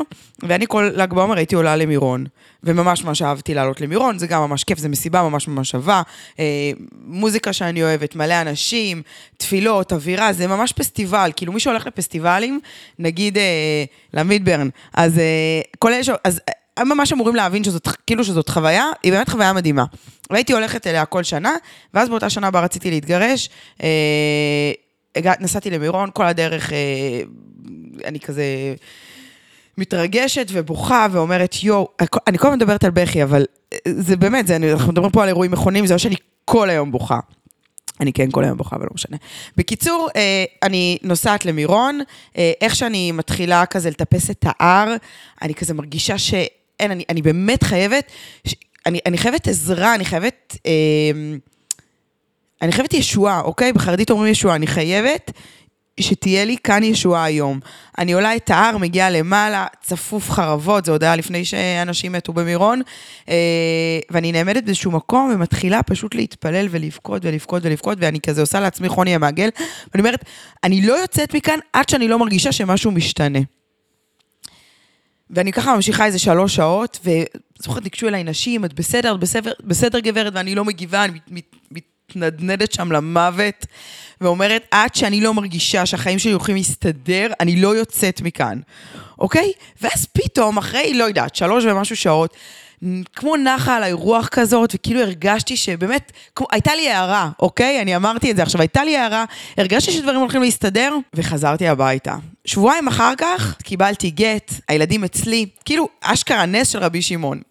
ואני 0.43 0.65
כל 0.67 0.91
ל"ג 0.93 1.13
בעומר 1.13 1.37
הייתי 1.37 1.55
עולה 1.55 1.75
למירון. 1.75 2.25
וממש 2.65 3.03
ממש 3.03 3.21
אהבתי 3.21 3.53
לעלות 3.53 3.81
למירון, 3.81 4.19
זה 4.19 4.27
גם 4.27 4.41
ממש 4.41 4.63
כיף, 4.63 4.79
זה 4.79 4.89
מסיבה 4.89 5.21
ממש 5.21 5.47
ממש 5.47 5.69
שווה. 5.69 6.01
אה, 6.39 6.71
מוזיקה 7.05 7.53
שאני 7.53 7.83
אוהבת, 7.83 8.15
מלא 8.15 8.41
אנשים, 8.41 9.01
תפילות, 9.37 9.93
אווירה, 9.93 10.33
זה 10.33 10.47
ממש 10.47 10.73
פסטיבל. 10.73 11.31
כאילו 11.35 11.53
מי 11.53 11.59
שהולך 11.59 11.87
לפסטיבלים, 11.87 12.59
נגיד 12.99 13.37
אה, 13.37 13.83
למידברן, 14.13 14.69
אז 14.93 15.19
אה, 15.19 15.61
כל 15.79 15.93
אלה 15.93 16.03
ש... 16.03 16.09
אז, 16.23 16.41
הם 16.77 16.89
ממש 16.89 17.13
אמורים 17.13 17.35
להבין 17.35 17.63
שזאת, 17.63 17.87
כאילו 18.07 18.23
שזאת 18.23 18.49
חוויה, 18.49 18.85
היא 19.03 19.11
באמת 19.11 19.29
חוויה 19.29 19.53
מדהימה. 19.53 19.85
והייתי 20.29 20.53
הולכת 20.53 20.87
אליה 20.87 21.05
כל 21.05 21.23
שנה, 21.23 21.55
ואז 21.93 22.09
באותה 22.09 22.29
שנה 22.29 22.51
בה 22.51 22.59
רציתי 22.59 22.89
להתגרש, 22.91 23.49
אה, 23.83 24.71
הגע, 25.15 25.33
נסעתי 25.39 25.69
למירון, 25.69 26.09
כל 26.13 26.25
הדרך 26.25 26.73
אה, 26.73 26.77
אני 28.05 28.19
כזה 28.19 28.43
מתרגשת 29.77 30.47
ובוכה 30.51 31.07
ואומרת, 31.11 31.63
יואו, 31.63 31.89
אני 32.27 32.37
כל 32.37 32.47
הזמן 32.47 32.57
מדברת 32.57 32.83
על 32.83 32.91
בכי, 32.91 33.23
אבל 33.23 33.45
אה, 33.73 33.77
זה 33.85 34.17
באמת, 34.17 34.47
זה, 34.47 34.55
אנחנו 34.55 34.91
מדברים 34.91 35.11
פה 35.11 35.23
על 35.23 35.29
אירועים 35.29 35.51
מכונים, 35.51 35.85
זה 35.85 35.93
לא 35.93 35.97
שאני 35.97 36.15
כל 36.45 36.69
היום 36.69 36.91
בוכה. 36.91 37.19
אני 37.99 38.13
כן 38.13 38.31
כל 38.31 38.43
היום 38.43 38.57
בוכה, 38.57 38.75
אבל 38.75 38.85
לא 38.85 38.91
משנה. 38.93 39.17
בקיצור, 39.57 40.09
אה, 40.15 40.45
אני 40.63 40.97
נוסעת 41.03 41.45
למירון, 41.45 42.01
אה, 42.37 42.51
איך 42.61 42.75
שאני 42.75 43.11
מתחילה 43.11 43.65
כזה 43.65 43.89
לטפס 43.89 44.29
את 44.29 44.45
ההר, 44.47 44.95
אני 45.41 45.55
כזה 45.55 45.73
מרגישה 45.73 46.17
ש... 46.17 46.33
אין, 46.79 46.91
אני, 46.91 47.03
אני 47.09 47.21
באמת 47.21 47.63
חייבת, 47.63 48.11
אני, 48.85 48.99
אני 49.05 49.17
חייבת 49.17 49.47
עזרה, 49.47 49.95
אני 49.95 50.05
חייבת, 50.05 50.57
אה, 50.65 50.71
אני 52.61 52.71
חייבת 52.71 52.93
ישועה, 52.93 53.41
אוקיי? 53.41 53.73
בחרדית 53.73 54.09
אומרים 54.09 54.31
ישועה, 54.31 54.55
אני 54.55 54.67
חייבת 54.67 55.31
שתהיה 55.99 56.45
לי 56.45 56.57
כאן 56.63 56.83
ישועה 56.83 57.23
היום. 57.23 57.59
אני 57.97 58.13
עולה 58.13 58.35
את 58.35 58.49
ההר, 58.49 58.77
מגיעה 58.77 59.09
למעלה, 59.09 59.65
צפוף 59.81 60.31
חרבות, 60.31 60.85
זה 60.85 60.91
עוד 60.91 61.03
היה 61.03 61.15
לפני 61.15 61.45
שאנשים 61.45 62.11
מתו 62.11 62.33
במירון, 62.33 62.81
אה, 63.29 63.35
ואני 64.09 64.31
נעמדת 64.31 64.63
באיזשהו 64.63 64.91
מקום 64.91 65.31
ומתחילה 65.35 65.83
פשוט 65.83 66.15
להתפלל 66.15 66.67
ולבכות 66.71 67.25
ולבכות 67.25 67.65
ולבכות, 67.65 67.97
ואני 68.01 68.19
כזה 68.21 68.41
עושה 68.41 68.59
לעצמי 68.59 68.89
חוני 68.89 69.15
המעגל, 69.15 69.49
ואני 69.93 69.99
אומרת, 69.99 70.25
אני 70.63 70.85
לא 70.85 70.93
יוצאת 70.93 71.35
מכאן 71.35 71.59
עד 71.73 71.89
שאני 71.89 72.07
לא 72.07 72.19
מרגישה 72.19 72.51
שמשהו 72.51 72.91
משתנה. 72.91 73.39
ואני 75.29 75.51
ככה 75.51 75.75
ממשיכה 75.75 76.05
איזה 76.05 76.19
שלוש 76.19 76.55
שעות, 76.55 76.99
וזוכרת, 77.03 77.83
ניגשו 77.83 78.07
אליי 78.07 78.23
נשים, 78.23 78.65
את 78.65 78.73
בסדר, 78.73 79.15
את 79.15 79.19
בסדר, 79.19 79.51
בסדר 79.63 79.99
גברת, 79.99 80.33
ואני 80.35 80.55
לא 80.55 80.65
מגיבה, 80.65 81.03
אני 81.03 81.19
מת, 81.29 81.55
מת, 81.71 81.83
מתנדנדת 82.15 82.71
שם 82.71 82.91
למוות, 82.91 83.65
ואומרת, 84.21 84.65
עד 84.71 84.95
שאני 84.95 85.21
לא 85.21 85.33
מרגישה 85.33 85.85
שהחיים 85.85 86.19
שלי 86.19 86.31
הולכים 86.31 86.55
להסתדר, 86.55 87.27
אני 87.39 87.61
לא 87.61 87.75
יוצאת 87.75 88.21
מכאן, 88.21 88.59
אוקיי? 89.19 89.51
ואז 89.81 90.05
פתאום, 90.05 90.57
אחרי, 90.57 90.93
לא 90.93 91.03
יודעת, 91.03 91.35
שלוש 91.35 91.65
ומשהו 91.65 91.95
שעות, 91.95 92.35
כמו 93.15 93.35
נחה 93.35 93.75
עליי 93.75 93.93
רוח 93.93 94.27
כזאת, 94.27 94.71
וכאילו 94.75 95.01
הרגשתי 95.01 95.57
שבאמת, 95.57 96.11
כמו, 96.35 96.47
הייתה 96.51 96.75
לי 96.75 96.89
הערה, 96.89 97.29
אוקיי? 97.39 97.81
אני 97.81 97.95
אמרתי 97.95 98.31
את 98.31 98.35
זה 98.35 98.43
עכשיו, 98.43 98.61
הייתה 98.61 98.83
לי 98.83 98.97
הערה, 98.97 99.25
הרגשתי 99.57 99.91
שדברים 99.91 100.19
הולכים 100.19 100.41
להסתדר, 100.41 100.95
וחזרתי 101.13 101.67
הביתה. 101.67 102.15
שבועיים 102.45 102.87
אחר 102.87 103.13
כך 103.17 103.55
קיבלתי 103.63 104.09
גט, 104.09 104.51
הילדים 104.67 105.03
אצלי, 105.03 105.45
כאילו, 105.65 105.89
אשכרה 106.01 106.45
נס 106.45 106.69
של 106.69 106.79
רבי 106.79 107.01
שמעון. 107.01 107.41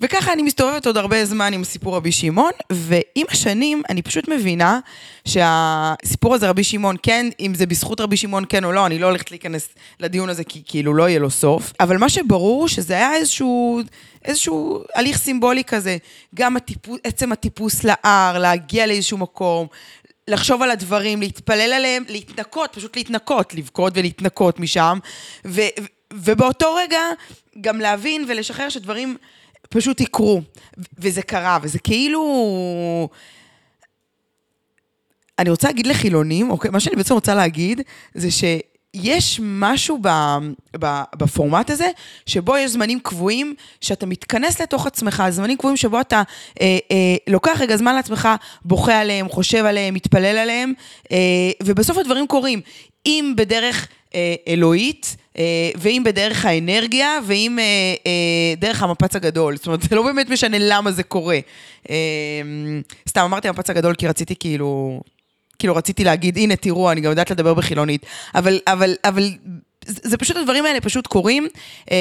וככה 0.00 0.32
אני 0.32 0.42
מסתובבת 0.42 0.86
עוד 0.86 0.96
הרבה 0.96 1.24
זמן 1.24 1.52
עם 1.52 1.64
סיפור 1.64 1.96
רבי 1.96 2.12
שמעון, 2.12 2.50
ועם 2.72 3.26
השנים 3.30 3.82
אני 3.88 4.02
פשוט 4.02 4.28
מבינה 4.28 4.80
שהסיפור 5.24 6.34
הזה 6.34 6.48
רבי 6.48 6.64
שמעון, 6.64 6.96
כן, 7.02 7.26
אם 7.40 7.54
זה 7.54 7.66
בזכות 7.66 8.00
רבי 8.00 8.16
שמעון 8.16 8.44
כן 8.48 8.64
או 8.64 8.72
לא, 8.72 8.86
אני 8.86 8.98
לא 8.98 9.06
הולכת 9.06 9.30
להיכנס 9.30 9.68
לדיון 10.00 10.28
הזה 10.28 10.44
כי 10.44 10.62
כאילו 10.66 10.94
לא 10.94 11.08
יהיה 11.08 11.18
לו 11.18 11.30
סוף, 11.30 11.72
אבל 11.80 11.96
מה 11.96 12.08
שברור 12.08 12.68
שזה 12.68 12.94
היה 12.94 13.14
איזשהו, 13.14 13.80
איזשהו 14.24 14.82
הליך 14.94 15.18
סימבולי 15.18 15.64
כזה, 15.64 15.96
גם 16.34 16.56
הטיפוס, 16.56 16.98
עצם 17.04 17.32
הטיפוס 17.32 17.84
להר, 17.84 18.38
להגיע 18.38 18.86
לאיזשהו 18.86 19.18
מקום, 19.18 19.66
לחשוב 20.30 20.62
על 20.62 20.70
הדברים, 20.70 21.20
להתפלל 21.20 21.72
עליהם, 21.72 22.04
להתנקות, 22.08 22.70
פשוט 22.72 22.96
להתנקות, 22.96 23.54
לבכות 23.54 23.92
ולהתנקות 23.96 24.60
משם, 24.60 24.98
ו, 25.44 25.60
ובאותו 26.12 26.74
רגע 26.74 27.00
גם 27.60 27.80
להבין 27.80 28.24
ולשחרר 28.28 28.68
שדברים... 28.68 29.16
פשוט 29.68 30.00
יקרו. 30.00 30.42
וזה 30.98 31.22
קרה, 31.22 31.58
וזה 31.62 31.78
כאילו... 31.78 33.08
אני 35.38 35.50
רוצה 35.50 35.68
להגיד 35.68 35.86
לחילונים, 35.86 36.50
אוקיי? 36.50 36.70
מה 36.70 36.80
שאני 36.80 36.96
בעצם 36.96 37.14
רוצה 37.14 37.34
להגיד, 37.34 37.80
זה 38.14 38.30
שיש 38.96 39.40
משהו 39.42 39.98
ב, 40.02 40.08
ב, 40.80 41.02
בפורמט 41.16 41.70
הזה, 41.70 41.90
שבו 42.26 42.56
יש 42.56 42.70
זמנים 42.70 43.00
קבועים, 43.00 43.54
שאתה 43.80 44.06
מתכנס 44.06 44.60
לתוך 44.60 44.86
עצמך, 44.86 45.22
זמנים 45.30 45.56
קבועים 45.56 45.76
שבו 45.76 46.00
אתה 46.00 46.22
אה, 46.60 46.78
אה, 46.90 47.16
לוקח 47.26 47.60
רגע 47.60 47.76
זמן 47.76 47.94
לעצמך, 47.94 48.28
בוכה 48.64 49.00
עליהם, 49.00 49.28
חושב 49.28 49.64
עליהם, 49.64 49.94
מתפלל 49.94 50.38
עליהם, 50.38 50.72
אה, 51.12 51.16
ובסוף 51.62 51.98
הדברים 51.98 52.26
קורים. 52.26 52.60
אם 53.06 53.32
בדרך 53.36 53.88
אה, 54.14 54.34
אלוהית, 54.48 55.16
אה, 55.38 55.70
ואם 55.76 56.02
בדרך 56.04 56.44
האנרגיה, 56.44 57.18
ואם 57.26 57.58
אה, 57.58 57.64
אה, 58.06 58.54
דרך 58.56 58.82
המפץ 58.82 59.16
הגדול. 59.16 59.56
זאת 59.56 59.66
אומרת, 59.66 59.82
זה 59.82 59.96
לא 59.96 60.02
באמת 60.02 60.30
משנה 60.30 60.56
למה 60.60 60.92
זה 60.92 61.02
קורה. 61.02 61.38
אה, 61.90 61.96
סתם 63.08 63.20
אמרתי 63.20 63.48
המפץ 63.48 63.70
הגדול 63.70 63.94
כי 63.94 64.08
רציתי 64.08 64.34
כאילו... 64.36 65.00
כאילו 65.60 65.76
רציתי 65.76 66.04
להגיד, 66.04 66.36
הנה 66.36 66.56
תראו, 66.56 66.92
אני 66.92 67.00
גם 67.00 67.10
יודעת 67.10 67.30
לדבר 67.30 67.54
בחילונית, 67.54 68.06
אבל, 68.34 68.58
אבל, 68.66 68.94
אבל 69.04 69.30
זה 69.86 70.16
פשוט, 70.16 70.36
הדברים 70.36 70.66
האלה 70.66 70.80
פשוט 70.80 71.06
קורים. 71.06 71.48
אה, 71.90 71.96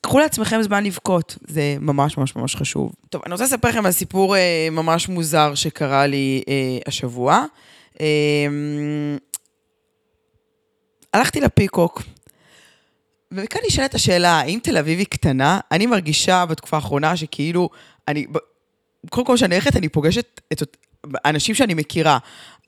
קחו 0.00 0.18
לעצמכם 0.18 0.62
זמן 0.62 0.84
לבכות, 0.84 1.38
זה 1.48 1.76
ממש 1.80 2.18
ממש 2.18 2.36
ממש 2.36 2.56
חשוב. 2.56 2.92
טוב, 3.10 3.22
אני 3.26 3.32
רוצה 3.32 3.44
לספר 3.44 3.68
לכם 3.68 3.86
על 3.86 3.92
סיפור 3.92 4.36
אה, 4.36 4.68
ממש 4.70 5.08
מוזר 5.08 5.54
שקרה 5.54 6.06
לי 6.06 6.42
אה, 6.48 6.78
השבוע. 6.86 7.44
אה, 8.00 8.06
הלכתי 11.14 11.40
לפיקוק, 11.40 12.02
וכאן 13.32 13.60
נשאלת 13.66 13.94
השאלה, 13.94 14.30
האם 14.30 14.58
תל 14.62 14.76
אביב 14.78 14.98
היא 14.98 15.06
קטנה? 15.06 15.60
אני 15.72 15.86
מרגישה 15.86 16.46
בתקופה 16.46 16.76
האחרונה 16.76 17.16
שכאילו, 17.16 17.68
אני, 18.08 18.26
קודם 19.10 19.26
כל 19.26 19.34
כשאני 19.34 19.54
הולכת, 19.54 19.76
אני 19.76 19.88
פוגשת 19.88 20.40
את 20.52 20.76
אנשים 21.24 21.54
שאני 21.54 21.74
מכירה. 21.74 22.18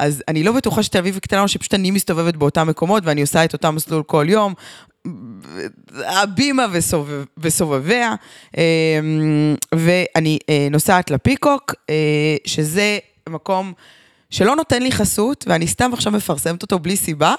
אז 0.00 0.22
אני 0.28 0.42
לא 0.42 0.52
בטוחה 0.52 0.82
שתל 0.82 0.98
אביב 0.98 1.18
קטנה, 1.18 1.42
או 1.42 1.48
שפשוט 1.48 1.74
אני 1.74 1.90
מסתובבת 1.90 2.36
באותם 2.36 2.66
מקומות, 2.66 3.02
ואני 3.06 3.20
עושה 3.20 3.44
את 3.44 3.52
אותם 3.52 3.74
מסלול 3.74 4.02
כל 4.02 4.26
יום. 4.28 4.54
הבימה 5.94 6.66
וסובב, 6.72 7.24
וסובביה, 7.38 8.14
אמ, 8.56 9.54
ואני 9.74 10.38
אה, 10.48 10.68
נוסעת 10.70 11.10
לפיקוק, 11.10 11.74
אה, 11.90 12.36
שזה 12.46 12.98
מקום 13.28 13.72
שלא 14.34 14.56
נותן 14.56 14.82
לי 14.82 14.92
חסות, 14.92 15.44
ואני 15.48 15.66
סתם 15.66 15.90
עכשיו 15.92 16.12
מפרסמת 16.12 16.62
אותו 16.62 16.78
בלי 16.78 16.96
סיבה, 16.96 17.34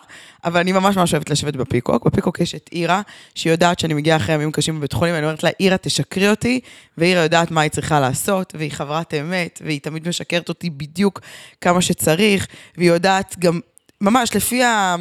אבל 0.46 0.60
אני 0.60 0.72
ממש 0.72 0.98
ממש 0.98 1.14
אוהבת 1.14 1.30
לשבת 1.30 1.56
בפיקוק. 1.56 2.06
בפיקוק 2.06 2.40
יש 2.40 2.56
את 2.56 2.70
אירה, 2.72 3.02
שהיא 3.36 3.52
יודעת 3.52 3.80
שאני 3.80 3.94
מגיעה 3.94 4.18
אחרי 4.18 4.36
ימים 4.36 4.52
קשים 4.52 4.78
בבית 4.78 4.94
חולים, 4.94 5.14
ואני 5.14 5.26
אומרת 5.26 5.44
לה, 5.44 5.50
אירה, 5.60 5.78
תשקרי 5.78 6.30
אותי, 6.30 6.60
ואירה 6.98 7.22
יודעת 7.24 7.52
מה 7.52 7.62
היא 7.62 7.72
צריכה 7.72 8.00
לעשות, 8.00 8.54
והיא 8.58 8.72
חברת 8.72 9.14
אמת, 9.14 9.62
והיא 9.66 9.82
תמיד 9.82 10.08
משקרת 10.08 10.50
אותי 10.50 10.70
בדיוק 10.70 11.20
כמה 11.62 11.82
שצריך, 11.82 12.48
והיא 12.78 12.90
יודעת 12.90 13.36
גם 13.40 13.60
ממש, 14.02 14.36
לפי 14.36 14.64
ה... 14.64 14.96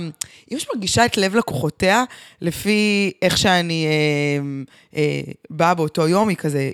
היא 0.47 0.57
ממש 0.57 0.67
מרגישה 0.75 1.07
את 1.07 1.17
לב 1.17 1.37
לקוחותיה, 1.37 2.05
לפי 2.41 3.13
איך 3.23 3.39
שאני 3.39 3.87
אה, 3.87 4.63
אה, 4.97 5.21
באה 5.51 5.75
באותו 5.75 6.09
יום, 6.09 6.29
היא 6.29 6.37
כזה 6.37 6.71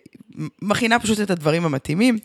מכינה 0.62 0.98
פשוט 0.98 1.20
את 1.20 1.30
הדברים 1.30 1.64
המתאימים. 1.64 2.18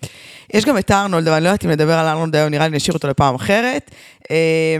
יש 0.53 0.65
גם 0.65 0.77
את 0.77 0.91
ארנולד, 0.91 1.27
אבל 1.27 1.35
אני 1.35 1.43
לא 1.43 1.49
יודעת 1.49 1.65
אם 1.65 1.69
לדבר 1.69 1.93
על 1.93 2.07
ארנולד 2.07 2.35
היום, 2.35 2.49
נראה 2.49 2.67
לי 2.67 2.75
נשאיר 2.75 2.93
אותו 2.93 3.07
לפעם 3.07 3.35
אחרת. 3.35 3.91
אה, 4.31 4.77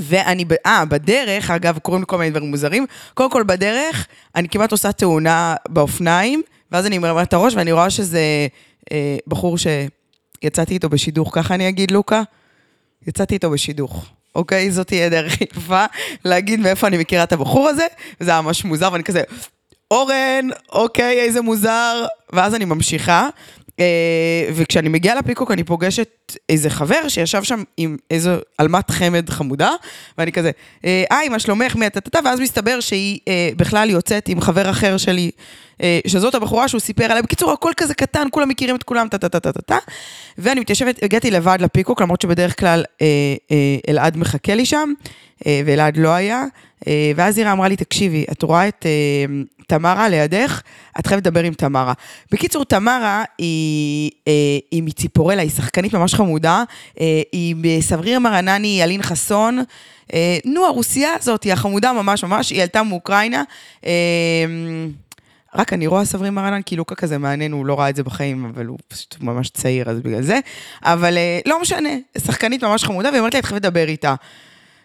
ואני, 0.00 0.44
אה, 0.66 0.84
בדרך, 0.84 1.50
אגב, 1.50 1.78
קורים 1.78 2.00
לי 2.00 2.06
כל 2.08 2.18
מיני 2.18 2.30
דברים 2.30 2.50
מוזרים. 2.50 2.86
קודם 3.14 3.30
כל, 3.30 3.42
בדרך, 3.42 4.06
אני 4.36 4.48
כמעט 4.48 4.72
עושה 4.72 4.92
תאונה 4.92 5.54
באופניים, 5.68 6.42
ואז 6.72 6.86
אני 6.86 6.98
מרמה 6.98 7.22
את 7.22 7.32
הראש, 7.32 7.54
ואני 7.54 7.72
רואה 7.72 7.90
שזה 7.90 8.46
אה, 8.92 9.16
בחור 9.26 9.56
שיצאתי 9.58 10.74
איתו 10.74 10.88
בשידוך, 10.88 11.30
ככה 11.32 11.54
אני 11.54 11.68
אגיד, 11.68 11.90
לוקה? 11.90 12.22
יצאתי 13.06 13.34
איתו 13.34 13.50
בשידוך. 13.50 14.06
אוקיי? 14.34 14.70
זאת 14.70 14.86
תהיה 14.86 15.08
דרך 15.08 15.40
יפה 15.40 15.84
להגיד 16.24 16.60
מאיפה 16.60 16.86
אני 16.86 16.98
מכירה 16.98 17.24
את 17.24 17.32
הבחור 17.32 17.68
הזה, 17.68 17.86
וזה 18.20 18.30
היה 18.30 18.40
ממש 18.40 18.64
מוזר, 18.64 18.88
ואני 18.92 19.04
כזה, 19.04 19.22
אורן, 19.90 20.48
אוקיי, 20.72 21.20
איזה 21.20 21.40
מוזר, 21.40 22.06
ואז 22.32 22.54
אני 22.54 22.64
ממשיכה. 22.64 23.28
אה, 23.80 24.48
וכשאני 24.54 24.88
מגיעה 24.88 25.14
לפיקוק 25.14 25.50
אני 25.50 25.64
פוגשת 25.64 26.36
איזה 26.48 26.70
חבר 26.70 27.08
שישב 27.08 27.42
שם 27.42 27.62
עם 27.76 27.96
איזו 28.10 28.30
עלמת 28.58 28.90
חמד 28.90 29.30
חמודה, 29.30 29.70
ואני 30.18 30.32
כזה, 30.32 30.50
היי, 30.82 31.06
אה, 31.12 31.28
מה 31.28 31.38
שלומך, 31.38 31.76
מי 31.76 31.86
אתה, 31.86 32.20
ואז 32.24 32.40
מסתבר 32.40 32.80
שהיא 32.80 33.18
אה, 33.28 33.50
בכלל 33.56 33.90
יוצאת 33.90 34.28
עם 34.28 34.40
חבר 34.40 34.70
אחר 34.70 34.96
שלי, 34.96 35.30
שזאת 36.06 36.34
הבחורה 36.34 36.68
שהוא 36.68 36.80
סיפר 36.80 37.04
עליה. 37.04 37.22
בקיצור, 37.22 37.52
הכל 37.52 37.72
כזה 37.76 37.94
קטן, 37.94 38.26
כולם 38.30 38.48
מכירים 38.48 38.76
את 38.76 38.82
כולם, 38.82 39.08
טה-טה-טה-טה-טה. 39.08 39.78
ואני 40.38 40.60
מתיישבת, 40.60 41.02
הגעתי 41.02 41.30
לבד 41.30 41.58
לפיקוק, 41.60 42.02
למרות 42.02 42.20
שבדרך 42.20 42.60
כלל 42.60 42.84
אלעד 43.88 44.16
מחכה 44.16 44.54
לי 44.54 44.66
שם, 44.66 44.92
ואלעד 45.46 45.96
לא 45.96 46.08
היה. 46.08 46.44
ואז 47.16 47.38
אירה 47.38 47.52
אמרה 47.52 47.68
לי, 47.68 47.76
תקשיבי, 47.76 48.24
את 48.32 48.42
רואה 48.42 48.68
את 48.68 48.86
תמרה 49.66 50.08
לידך, 50.08 50.62
את 51.00 51.06
חייבת 51.06 51.26
לדבר 51.26 51.42
עם 51.42 51.54
תמרה. 51.54 51.92
בקיצור, 52.32 52.64
תמרה 52.64 53.24
היא, 53.38 54.10
אה, 54.28 54.32
היא 54.70 54.82
מציפורלה, 54.82 55.42
היא 55.42 55.50
שחקנית 55.50 55.94
ממש 55.94 56.14
חמודה, 56.14 56.64
אה, 57.00 57.22
היא 57.32 57.56
בסבריר 57.60 58.18
מרנני, 58.18 58.84
אלין 58.84 59.02
חסון, 59.02 59.64
אה, 60.14 60.38
נו, 60.44 60.66
הרוסיה 60.66 61.14
הזאת, 61.18 61.44
היא 61.44 61.52
החמודה 61.52 61.92
ממש 61.92 62.24
ממש, 62.24 62.50
היא 62.50 62.62
עלתה 62.62 62.82
מאוקראינה. 62.82 63.42
רק 65.54 65.72
אני 65.72 65.86
רואה 65.86 66.04
סברי 66.04 66.30
מרנן, 66.30 66.62
כי 66.62 66.76
לוקה 66.76 66.94
כזה 66.94 67.18
מעניין, 67.18 67.52
הוא 67.52 67.66
לא 67.66 67.80
ראה 67.80 67.88
את 67.88 67.96
זה 67.96 68.02
בחיים, 68.02 68.44
אבל 68.54 68.66
הוא 68.66 68.78
פשוט 68.88 69.16
ממש 69.20 69.48
צעיר, 69.48 69.90
אז 69.90 70.00
בגלל 70.00 70.22
זה. 70.22 70.38
אבל 70.82 71.18
לא 71.46 71.60
משנה, 71.60 71.88
שחקנית 72.18 72.64
ממש 72.64 72.84
חמודה, 72.84 73.08
והיא 73.08 73.18
אומרת 73.18 73.34
לי, 73.34 73.40
את 73.40 73.44
חייבת 73.44 73.64
לדבר 73.64 73.88
איתה. 73.88 74.14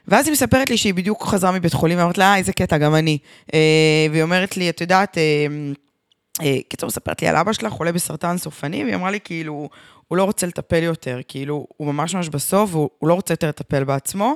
ואז 0.09 0.27
היא 0.27 0.31
מספרת 0.31 0.69
לי 0.69 0.77
שהיא 0.77 0.93
בדיוק 0.93 1.23
חזרה 1.23 1.51
מבית 1.51 1.73
חולים, 1.73 1.97
ואומרת 1.97 2.17
לה, 2.17 2.25
אה, 2.25 2.37
איזה 2.37 2.53
קטע, 2.53 2.77
גם 2.77 2.95
אני. 2.95 3.17
אה, 3.53 4.07
והיא 4.11 4.23
אומרת 4.23 4.57
לי, 4.57 4.69
את 4.69 4.81
יודעת, 4.81 5.17
אה, 5.17 6.57
קיצור, 6.69 6.87
מספרת 6.87 7.21
לי 7.21 7.27
על 7.27 7.35
אבא 7.35 7.53
שלה, 7.53 7.69
חולה 7.69 7.91
בסרטן 7.91 8.37
סופני, 8.37 8.83
והיא 8.83 8.95
אמרה 8.95 9.11
לי, 9.11 9.19
כאילו, 9.23 9.69
הוא 10.07 10.17
לא 10.17 10.23
רוצה 10.23 10.47
לטפל 10.47 10.83
יותר, 10.83 11.19
כאילו, 11.27 11.67
הוא 11.77 11.93
ממש 11.93 12.15
ממש 12.15 12.29
בסוף, 12.29 12.75
והוא 12.75 12.89
לא 13.03 13.13
רוצה 13.13 13.33
יותר 13.33 13.47
לטפל 13.47 13.83
בעצמו, 13.83 14.35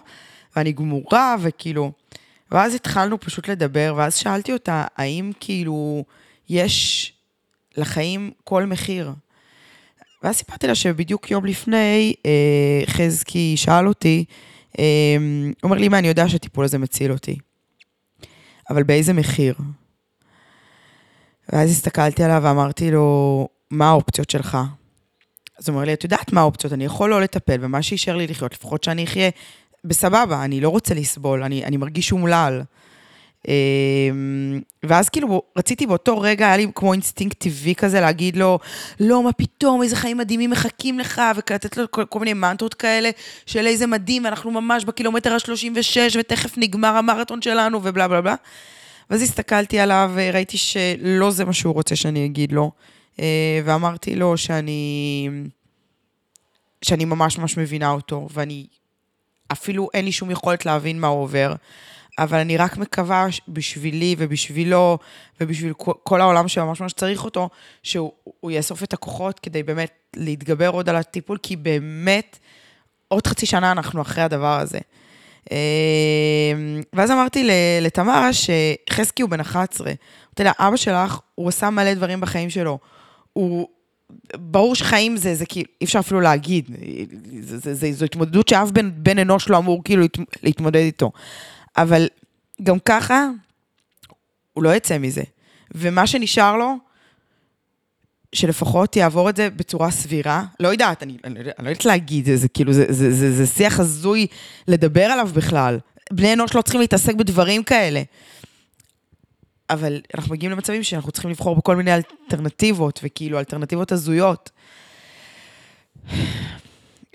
ואני 0.56 0.72
גמורה, 0.72 1.36
וכאילו... 1.40 1.92
ואז 2.52 2.76
התחלנו 2.76 3.20
פשוט 3.20 3.48
לדבר, 3.48 3.94
ואז 3.98 4.16
שאלתי 4.16 4.54
אותה, 4.54 4.86
האם 4.96 5.32
כאילו 5.40 6.04
יש 6.50 7.14
לחיים 7.78 8.32
כל 8.44 8.66
מחיר? 8.66 9.12
ואז 10.24 10.36
סיפרתי 10.36 10.68
לה 10.68 10.76
שבדיוק 10.76 11.32
יום 11.32 11.46
לפני, 11.46 12.14
אה, 12.26 12.82
חזקי 12.86 13.58
שאל 13.58 13.88
אותי, 13.88 14.26
הוא 14.78 14.84
אומר 15.64 15.78
לי, 15.78 15.90
מה, 15.90 16.00
אני 16.00 16.08
יודע 16.08 16.30
שהטיפול 16.30 16.66
הזה 16.66 16.78
מציל 16.78 17.12
אותי, 17.12 17.38
אבל 18.70 18.84
באיזה 18.84 19.14
מחיר? 19.14 19.56
ואז 21.54 21.70
הסתכלתי 21.70 22.24
עליו 22.24 22.42
ואמרתי 22.44 22.92
לו, 22.92 23.48
מה 23.72 23.90
האופציות 23.90 24.30
שלך? 24.30 24.58
אז 25.60 25.70
הוא 25.70 25.76
אומר 25.76 25.86
לי, 25.86 25.94
את 25.94 26.04
יודעת 26.04 26.34
מה 26.34 26.42
האופציות, 26.42 26.74
אני 26.74 26.86
יכול 26.86 27.10
לא 27.10 27.22
לטפל, 27.22 27.58
ומה 27.62 27.82
שישאר 27.82 28.16
לי 28.16 28.28
לחיות, 28.28 28.54
לפחות 28.54 28.84
שאני 28.84 29.04
אחיה 29.04 29.30
בסבבה, 29.86 30.44
אני 30.44 30.62
לא 30.62 30.70
רוצה 30.70 30.94
לסבול, 30.94 31.44
אני, 31.44 31.66
אני 31.66 31.78
מרגיש 31.78 32.12
אומלל. 32.12 32.62
אמ, 33.48 34.62
ואז 34.84 35.10
כאילו 35.10 35.42
רציתי 35.58 35.88
באותו 35.88 36.20
רגע, 36.20 36.46
היה 36.46 36.58
לי 36.58 36.68
כמו 36.76 36.94
אינסטינקט 36.94 37.40
טבעי 37.40 37.76
כזה 37.76 38.02
להגיד 38.02 38.38
לו, 38.38 38.60
לא, 39.00 39.24
מה 39.24 39.34
פתאום, 39.34 39.84
איזה 39.84 39.96
חיים 39.96 40.18
מדהימים 40.18 40.50
מחכים 40.50 41.00
לך, 41.00 41.22
ולתת 41.36 41.78
לו 41.78 41.92
כל, 41.92 42.06
כל 42.06 42.20
מיני 42.20 42.34
מנטרות 42.34 42.74
כאלה 42.74 43.10
של 43.46 43.68
איזה 43.68 43.88
מדהים, 43.88 44.26
ואנחנו 44.26 44.52
ממש 44.52 44.86
בקילומטר 44.86 45.34
ה-36, 45.34 46.18
ותכף 46.20 46.54
נגמר 46.58 46.88
המרתון 46.96 47.42
שלנו, 47.42 47.80
ובלה 47.84 48.08
בלה 48.08 48.22
בלה. 48.22 48.36
ואז 49.10 49.22
הסתכלתי 49.22 49.80
עליו 49.80 50.12
וראיתי 50.16 50.58
שלא 50.58 51.32
זה 51.32 51.46
מה 51.46 51.54
שהוא 51.54 51.74
רוצה 51.74 51.96
שאני 51.96 52.26
אגיד 52.26 52.52
לו, 52.52 52.72
אה, 53.20 53.62
ואמרתי 53.66 54.16
לו 54.16 54.38
שאני, 54.38 55.30
שאני 56.82 57.06
ממש 57.06 57.38
ממש 57.38 57.58
מבינה 57.58 57.92
אותו, 57.92 58.28
ואני, 58.34 58.66
אפילו 59.52 59.90
אין 59.94 60.06
לי 60.06 60.12
שום 60.12 60.32
יכולת 60.32 60.66
להבין 60.66 61.00
מה 61.00 61.08
הוא 61.08 61.22
עובר. 61.24 61.54
אבל 62.20 62.38
אני 62.38 62.58
רק 62.58 62.78
מקווה 62.78 63.28
בשבילי 63.48 64.16
ובשבילו 64.18 64.98
ובשביל 65.42 65.74
כל 65.78 66.22
העולם 66.22 66.48
שממש 66.48 66.82
ממש 66.82 66.94
צריך 66.94 67.24
אותו, 67.24 67.50
שהוא 67.84 68.12
יאסוף 68.50 68.84
את 68.84 68.94
הכוחות 68.94 69.40
כדי 69.40 69.64
באמת 69.64 69.92
להתגבר 70.16 70.70
עוד 70.70 70.90
על 70.90 70.96
הטיפול, 70.96 71.38
כי 71.44 71.56
באמת, 71.56 72.40
עוד 73.08 73.28
חצי 73.28 73.46
שנה 73.46 73.72
אנחנו 73.72 74.02
אחרי 74.02 74.24
הדבר 74.24 74.60
הזה. 74.60 74.80
אמ, 75.52 75.58
ואז 76.94 77.12
אמרתי 77.12 77.50
לתמרה 77.82 78.30
שחזקי 78.34 79.22
הוא 79.22 79.30
בן 79.30 79.40
11. 79.40 79.88
אמרתי 79.88 80.44
לה, 80.44 80.52
אבא 80.60 80.76
שלך, 80.76 81.20
הוא 81.36 81.50
עשה 81.50 81.70
מלא 81.70 81.94
דברים 81.94 82.22
בחיים 82.22 82.50
שלו. 82.50 82.80
הוא, 83.34 83.68
ברור 84.36 84.76
שחיים 84.76 85.18
זה, 85.18 85.36
זה 85.36 85.46
כאילו, 85.46 85.70
אי 85.82 85.86
אפשר 85.86 86.00
אפילו 86.00 86.22
להגיד, 86.22 86.70
זו 87.92 88.06
התמודדות 88.06 88.48
שאף 88.48 88.72
בן, 88.72 88.92
בן 88.96 89.20
אנוש 89.20 89.50
לא 89.50 89.58
אמור 89.58 89.84
כאילו 89.84 90.06
להתמודד 90.44 90.80
איתו. 90.80 91.12
אבל 91.78 92.08
גם 92.64 92.80
ככה, 92.80 93.28
הוא 94.54 94.64
לא 94.64 94.76
יצא 94.76 94.98
מזה. 94.98 95.24
ומה 95.72 96.08
שנשאר 96.08 96.58
לו, 96.58 96.78
שלפחות 98.34 98.96
יעבור 98.96 99.30
את 99.30 99.36
זה 99.36 99.50
בצורה 99.50 99.92
סבירה. 99.92 100.44
לא 100.60 100.68
יודעת, 100.68 101.04
אני, 101.04 101.18
אני, 101.24 101.40
אני 101.40 101.66
לא 101.66 101.70
יודעת 101.70 101.86
להגיד, 101.86 102.26
זה, 102.26 102.38
זה 102.38 102.48
כאילו, 102.48 102.74
זה, 102.74 102.86
זה, 102.90 103.12
זה, 103.12 103.32
זה 103.32 103.48
שיח 103.48 103.80
הזוי 103.80 104.28
לדבר 104.68 105.04
עליו 105.04 105.30
בכלל. 105.34 105.80
בני 106.12 106.34
אנוש 106.34 106.56
לא 106.56 106.62
צריכים 106.62 106.82
להתעסק 106.82 107.16
בדברים 107.16 107.64
כאלה. 107.64 108.02
אבל 109.70 110.02
אנחנו 110.16 110.34
מגיעים 110.34 110.52
למצבים 110.52 110.84
שאנחנו 110.84 111.12
צריכים 111.12 111.32
לבחור 111.32 111.56
בכל 111.56 111.76
מיני 111.76 111.92
אלטרנטיבות, 111.94 113.00
וכאילו 113.04 113.40
אלטרנטיבות 113.40 113.92
הזויות. 113.92 114.50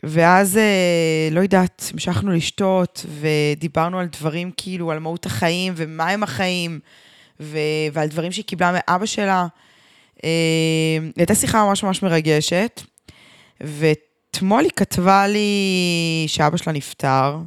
ואז, 0.02 0.56
אה, 0.56 1.28
לא 1.30 1.40
יודעת, 1.40 1.90
המשכנו 1.92 2.30
לשתות, 2.30 3.06
ודיברנו 3.20 3.98
על 3.98 4.06
דברים 4.06 4.50
כאילו, 4.56 4.90
על 4.90 4.98
מהות 4.98 5.26
החיים, 5.26 5.72
ומה 5.76 6.08
הם 6.08 6.22
החיים, 6.22 6.80
ו- 7.40 7.58
ועל 7.92 8.08
דברים 8.08 8.32
שהיא 8.32 8.44
קיבלה 8.44 8.72
מאבא 8.72 9.06
שלה. 9.06 9.46
אה, 10.24 10.98
הייתה 11.16 11.34
שיחה 11.34 11.64
ממש 11.64 11.82
ממש 11.82 12.02
מרגשת, 12.02 12.82
ואתמול 13.60 14.64
היא 14.64 14.72
כתבה 14.76 15.26
לי 15.26 16.24
שאבא 16.26 16.56
שלה 16.56 16.72
נפטר, 16.72 17.38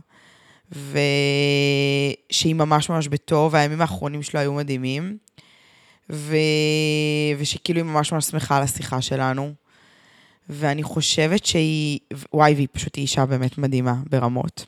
ושהיא 0.72 2.56
ממש 2.56 2.90
ממש 2.90 3.08
בטוב, 3.08 3.54
והימים 3.54 3.82
האחרונים 3.82 4.24
שלו 4.24 4.40
היו 4.40 4.54
מדהימים, 4.54 5.18
ו... 6.10 6.36
ושכאילו 7.38 7.80
היא 7.80 7.86
ממש 7.86 8.12
ממש 8.12 8.26
שמחה 8.26 8.58
על 8.58 8.64
השיחה 8.64 9.02
שלנו. 9.02 9.61
ואני 10.50 10.84
חושבת 10.84 11.46
שהיא, 11.46 12.00
וואי, 12.34 12.54
והיא 12.54 12.68
פשוט 12.72 12.98
אישה 12.98 13.26
באמת 13.26 13.58
מדהימה 13.58 13.96
ברמות. 14.10 14.66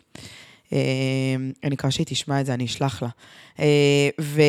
אה, 0.73 1.35
אני 1.63 1.73
מקווה 1.73 1.91
שהיא 1.91 2.05
תשמע 2.05 2.41
את 2.41 2.45
זה, 2.45 2.53
אני 2.53 2.65
אשלח 2.65 3.01
לה. 3.01 3.09
אה, 3.59 4.09
ו, 4.21 4.41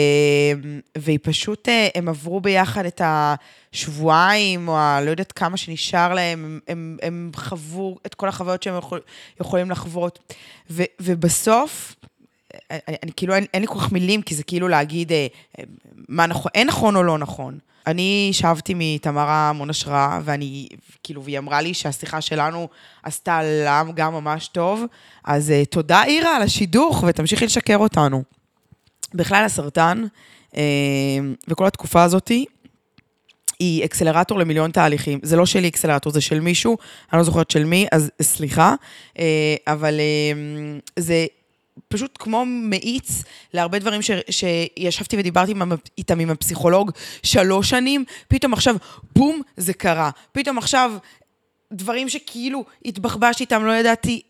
והיא 0.99 1.19
פשוט, 1.23 1.69
אה, 1.69 1.89
הם 1.95 2.09
עברו 2.09 2.41
ביחד 2.41 2.87
את 2.87 3.01
השבועיים, 3.05 4.69
או 4.69 4.79
הלא 4.79 5.11
יודעת 5.11 5.33
כמה 5.33 5.57
שנשאר 5.57 6.15
להם, 6.15 6.45
הם, 6.45 6.61
הם, 6.69 6.97
הם 7.03 7.31
חוו 7.37 7.97
את 8.07 8.15
כל 8.15 8.29
החוויות 8.29 8.63
שהם 8.63 8.79
יכול, 8.79 9.01
יכולים 9.41 9.71
לחוות. 9.71 10.35
ו, 10.71 10.83
ובסוף, 11.01 11.95
אני, 12.71 12.97
אני 13.03 13.13
כאילו, 13.17 13.35
אין, 13.35 13.45
אין 13.55 13.63
לי 13.63 13.69
כל 13.69 13.79
כך 13.79 13.93
מילים, 13.93 14.23
כי 14.23 14.35
זה 14.35 14.43
כאילו 14.43 14.69
להגיד 14.69 15.13
מה 16.09 16.27
נכון, 16.27 16.51
אין 16.55 16.67
נכון 16.67 16.97
או 16.97 17.03
לא 17.03 17.19
נכון. 17.19 17.59
אני 17.87 18.31
שבתי 18.33 18.75
מתמרה 18.77 19.49
המון 19.49 19.71
השראה, 19.71 20.21
ואני, 20.25 20.69
כאילו, 21.03 21.25
והיא 21.25 21.39
אמרה 21.39 21.61
לי 21.61 21.75
שהשיחה 21.75 22.21
שלנו 22.21 22.69
עשתה 23.03 23.43
לה 23.43 23.83
גם 23.95 24.13
ממש 24.13 24.49
טוב, 24.49 24.85
אז 25.25 25.51
uh, 25.51 25.67
תודה, 25.67 26.05
אירה, 26.05 26.37
על 26.37 26.43
השידוך, 26.43 27.05
ותמשיכי 27.07 27.45
לשקר 27.45 27.77
אותנו. 27.77 28.23
בכלל, 29.15 29.45
הסרטן, 29.45 30.05
uh, 30.51 30.57
וכל 31.49 31.67
התקופה 31.67 32.03
הזאתי, 32.03 32.45
היא 33.59 33.85
אקסלרטור 33.85 34.39
למיליון 34.39 34.71
תהליכים. 34.71 35.19
זה 35.23 35.37
לא 35.37 35.47
שלי 35.47 35.69
אקסלרטור, 35.69 36.13
זה 36.13 36.21
של 36.21 36.41
מישהו, 36.41 36.77
אני 37.13 37.19
לא 37.19 37.25
זוכרת 37.25 37.51
של 37.51 37.65
מי, 37.65 37.87
אז 37.93 38.11
סליחה. 38.23 38.75
Uh, 39.15 39.19
אבל 39.67 40.01
uh, 40.01 40.91
זה 40.99 41.27
פשוט 41.89 42.17
כמו 42.21 42.45
מאיץ 42.47 43.23
להרבה 43.55 43.79
דברים 43.79 44.03
ש, 44.03 44.11
שישבתי 44.31 45.17
ודיברתי 45.19 45.51
עם, 45.51 45.73
איתם 45.99 46.21
עם 46.21 46.31
הפסיכולוג 46.31 46.91
שלוש 47.23 47.71
שנים, 47.71 48.05
פתאום 48.29 48.53
עכשיו, 48.53 48.77
בום, 49.17 49.41
זה 49.57 49.73
קרה. 49.73 50.11
פתאום 50.33 50.59
עכשיו, 50.59 50.93
דברים 51.73 52.09
שכאילו 52.09 52.65
התבחבשתי 52.85 53.45
איתם, 53.45 53.65
לא 53.65 53.73
ידעתי 53.73 54.23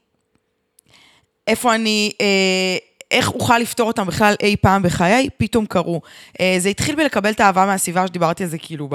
איפה 1.47 1.75
אני... 1.75 2.13
אה, 2.21 2.77
איך 3.11 3.33
אוכל 3.33 3.59
לפתור 3.59 3.87
אותם 3.87 4.07
בכלל 4.07 4.35
אי 4.43 4.57
פעם 4.57 4.83
בחיי, 4.83 5.29
פתאום 5.37 5.67
קרו. 5.67 6.01
אה, 6.41 6.57
זה 6.59 6.69
התחיל 6.69 6.95
בלקבל 6.95 7.31
את 7.31 7.41
האהבה 7.41 7.67
מהסביבה, 7.67 8.07
שדיברתי 8.07 8.43
על 8.43 8.49
זה 8.49 8.59
כאילו 8.59 8.89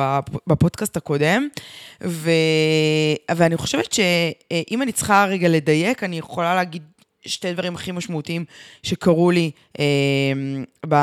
בפודקאסט 0.48 0.98
הקודם, 0.98 1.48
ו... 2.04 2.32
ואני 3.36 3.58
חושבת 3.58 3.94
שאם 3.94 4.82
אני 4.82 4.92
צריכה 4.92 5.26
רגע 5.26 5.50
לדייק, 5.50 6.04
אני 6.04 6.18
יכולה 6.18 6.56
להגיד 6.56 6.84
שתי 7.26 7.54
דברים 7.54 7.76
הכי 7.76 7.92
משמעותיים 7.92 8.46
שקרו 8.84 9.32
לי 9.32 9.52
אה, 9.80 9.86
ב, 10.90 10.96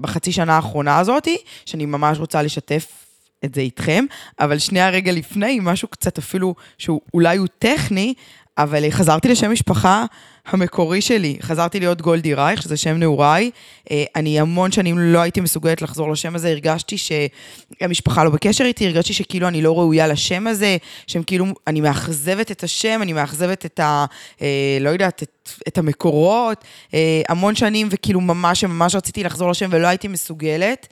בחצי 0.00 0.32
שנה 0.32 0.56
האחרונה 0.56 0.98
הזאת, 0.98 1.28
שאני 1.66 1.86
ממש 1.86 2.18
רוצה 2.18 2.42
לשתף 2.42 3.02
את 3.44 3.54
זה 3.54 3.60
איתכם, 3.60 4.04
אבל 4.40 4.58
שנייה 4.58 4.90
רגע 4.90 5.12
לפני, 5.12 5.58
משהו 5.62 5.88
קצת 5.88 6.18
אפילו 6.18 6.54
שהוא 6.78 7.00
אולי 7.14 7.36
הוא 7.36 7.46
טכני, 7.58 8.14
אבל 8.58 8.90
חזרתי 8.90 9.28
לשם 9.28 9.50
משפחה 9.50 10.04
המקורי 10.46 11.00
שלי. 11.00 11.36
חזרתי 11.42 11.80
להיות 11.80 12.02
גולדי 12.02 12.34
רייך, 12.34 12.62
שזה 12.62 12.76
שם 12.76 12.96
נעוריי. 12.96 13.50
אה, 13.90 14.04
אני 14.16 14.40
המון 14.40 14.72
שנים 14.72 14.98
לא 14.98 15.18
הייתי 15.18 15.40
מסוגלת 15.40 15.82
לחזור 15.82 16.12
לשם 16.12 16.34
הזה, 16.34 16.48
הרגשתי 16.48 16.96
שהמשפחה 16.98 18.24
לא 18.24 18.30
בקשר 18.30 18.64
איתי, 18.64 18.86
הרגשתי 18.86 19.12
שכאילו 19.12 19.48
אני 19.48 19.62
לא 19.62 19.78
ראויה 19.78 20.06
לשם 20.06 20.46
הזה, 20.46 20.76
שהם 21.06 21.22
כאילו, 21.22 21.46
אני 21.66 21.80
מאכזבת 21.80 22.50
את 22.50 22.62
השם, 22.62 23.02
אני 23.02 23.12
מאכזבת 23.12 23.66
את 23.66 23.80
ה... 23.80 24.04
אה, 24.42 24.78
לא 24.80 24.90
יודעת, 24.90 25.22
את, 25.22 25.50
את 25.68 25.78
המקורות, 25.78 26.64
אה, 26.94 27.22
המון 27.28 27.54
שנים, 27.54 27.88
וכאילו 27.90 28.20
ממש, 28.20 28.64
ממש 28.64 28.94
רציתי 28.94 29.24
לחזור 29.24 29.50
לשם 29.50 29.68
ולא 29.72 29.86
הייתי 29.86 30.08
מסוגלת. 30.08 30.88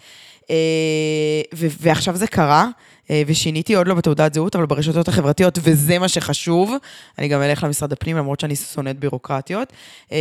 ועכשיו 1.81 2.17
זה 2.17 2.27
קרה. 2.27 2.69
אה, 3.11 3.23
ושיניתי 3.27 3.75
עוד 3.75 3.89
לא 3.89 3.95
בתעודת 3.95 4.35
זהות, 4.35 4.57
אבל 4.57 4.67
ברשתות 4.67 5.09
החברתיות, 5.09 5.59
וזה 5.63 5.99
מה 5.99 6.09
שחשוב. 6.09 6.75
אני 7.19 7.29
גם 7.29 7.43
אלך 7.43 7.65
למשרד 7.65 7.93
הפנים, 7.93 8.17
למרות 8.17 8.41
שאני 8.41 8.57
שונאת 8.57 8.99
בירוקרטיות. 8.99 9.73
אה, 10.13 10.19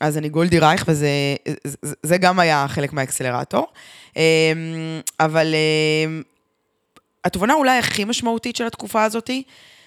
אז 0.00 0.18
אני 0.18 0.28
גולדי 0.28 0.58
רייך, 0.58 0.84
וזה 0.88 1.08
זה, 1.64 1.76
זה 2.02 2.18
גם 2.18 2.38
היה 2.38 2.66
חלק 2.68 2.92
מהאקסלרטור. 2.92 3.66
אה, 4.16 4.52
אבל 5.20 5.54
התובנה 7.24 7.54
אולי 7.54 7.78
הכי 7.78 8.04
משמעותית 8.04 8.56
של 8.56 8.66
התקופה 8.66 9.04
הזאת, 9.04 9.30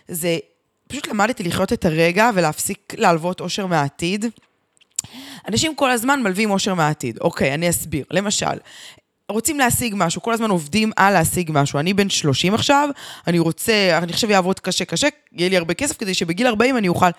זה 0.08 0.38
פשוט 0.88 1.08
למדתי 1.08 1.44
לחיות 1.44 1.74
את 1.74 1.86
הרגע 1.86 2.30
ולהפסיק 2.36 2.94
להלוות 2.98 3.42
אושר 3.42 3.66
מהעתיד. 3.66 4.26
אנשים 5.48 5.76
כל 5.76 5.92
הזמן 5.92 6.24
מלווים 6.24 6.52
אושר 6.52 6.74
מהעתיד. 6.74 7.18
אוקיי, 7.22 7.54
אני 7.54 7.70
אסביר. 7.70 8.06
למשל, 8.12 8.46
רוצים 9.32 9.60
להשיג 9.60 9.94
משהו, 9.98 10.22
כל 10.22 10.34
הזמן 10.34 10.50
עובדים 10.50 10.92
על 10.96 11.14
להשיג 11.14 11.52
משהו. 11.54 11.80
אני 11.80 11.94
בן 11.94 12.10
30 12.10 12.54
עכשיו, 12.54 12.90
אני 13.28 13.40
רוצה, 13.40 13.98
אני 13.98 14.12
עכשיו 14.12 14.32
אעבוד 14.32 14.60
קשה 14.60 14.86
קשה, 14.86 15.08
יהיה 15.34 15.50
לי 15.50 15.58
הרבה 15.58 15.74
כסף 15.74 15.98
כדי 15.98 16.14
שבגיל 16.14 16.48
40 16.48 16.78
אני 16.78 16.88
אוכל... 16.88 17.10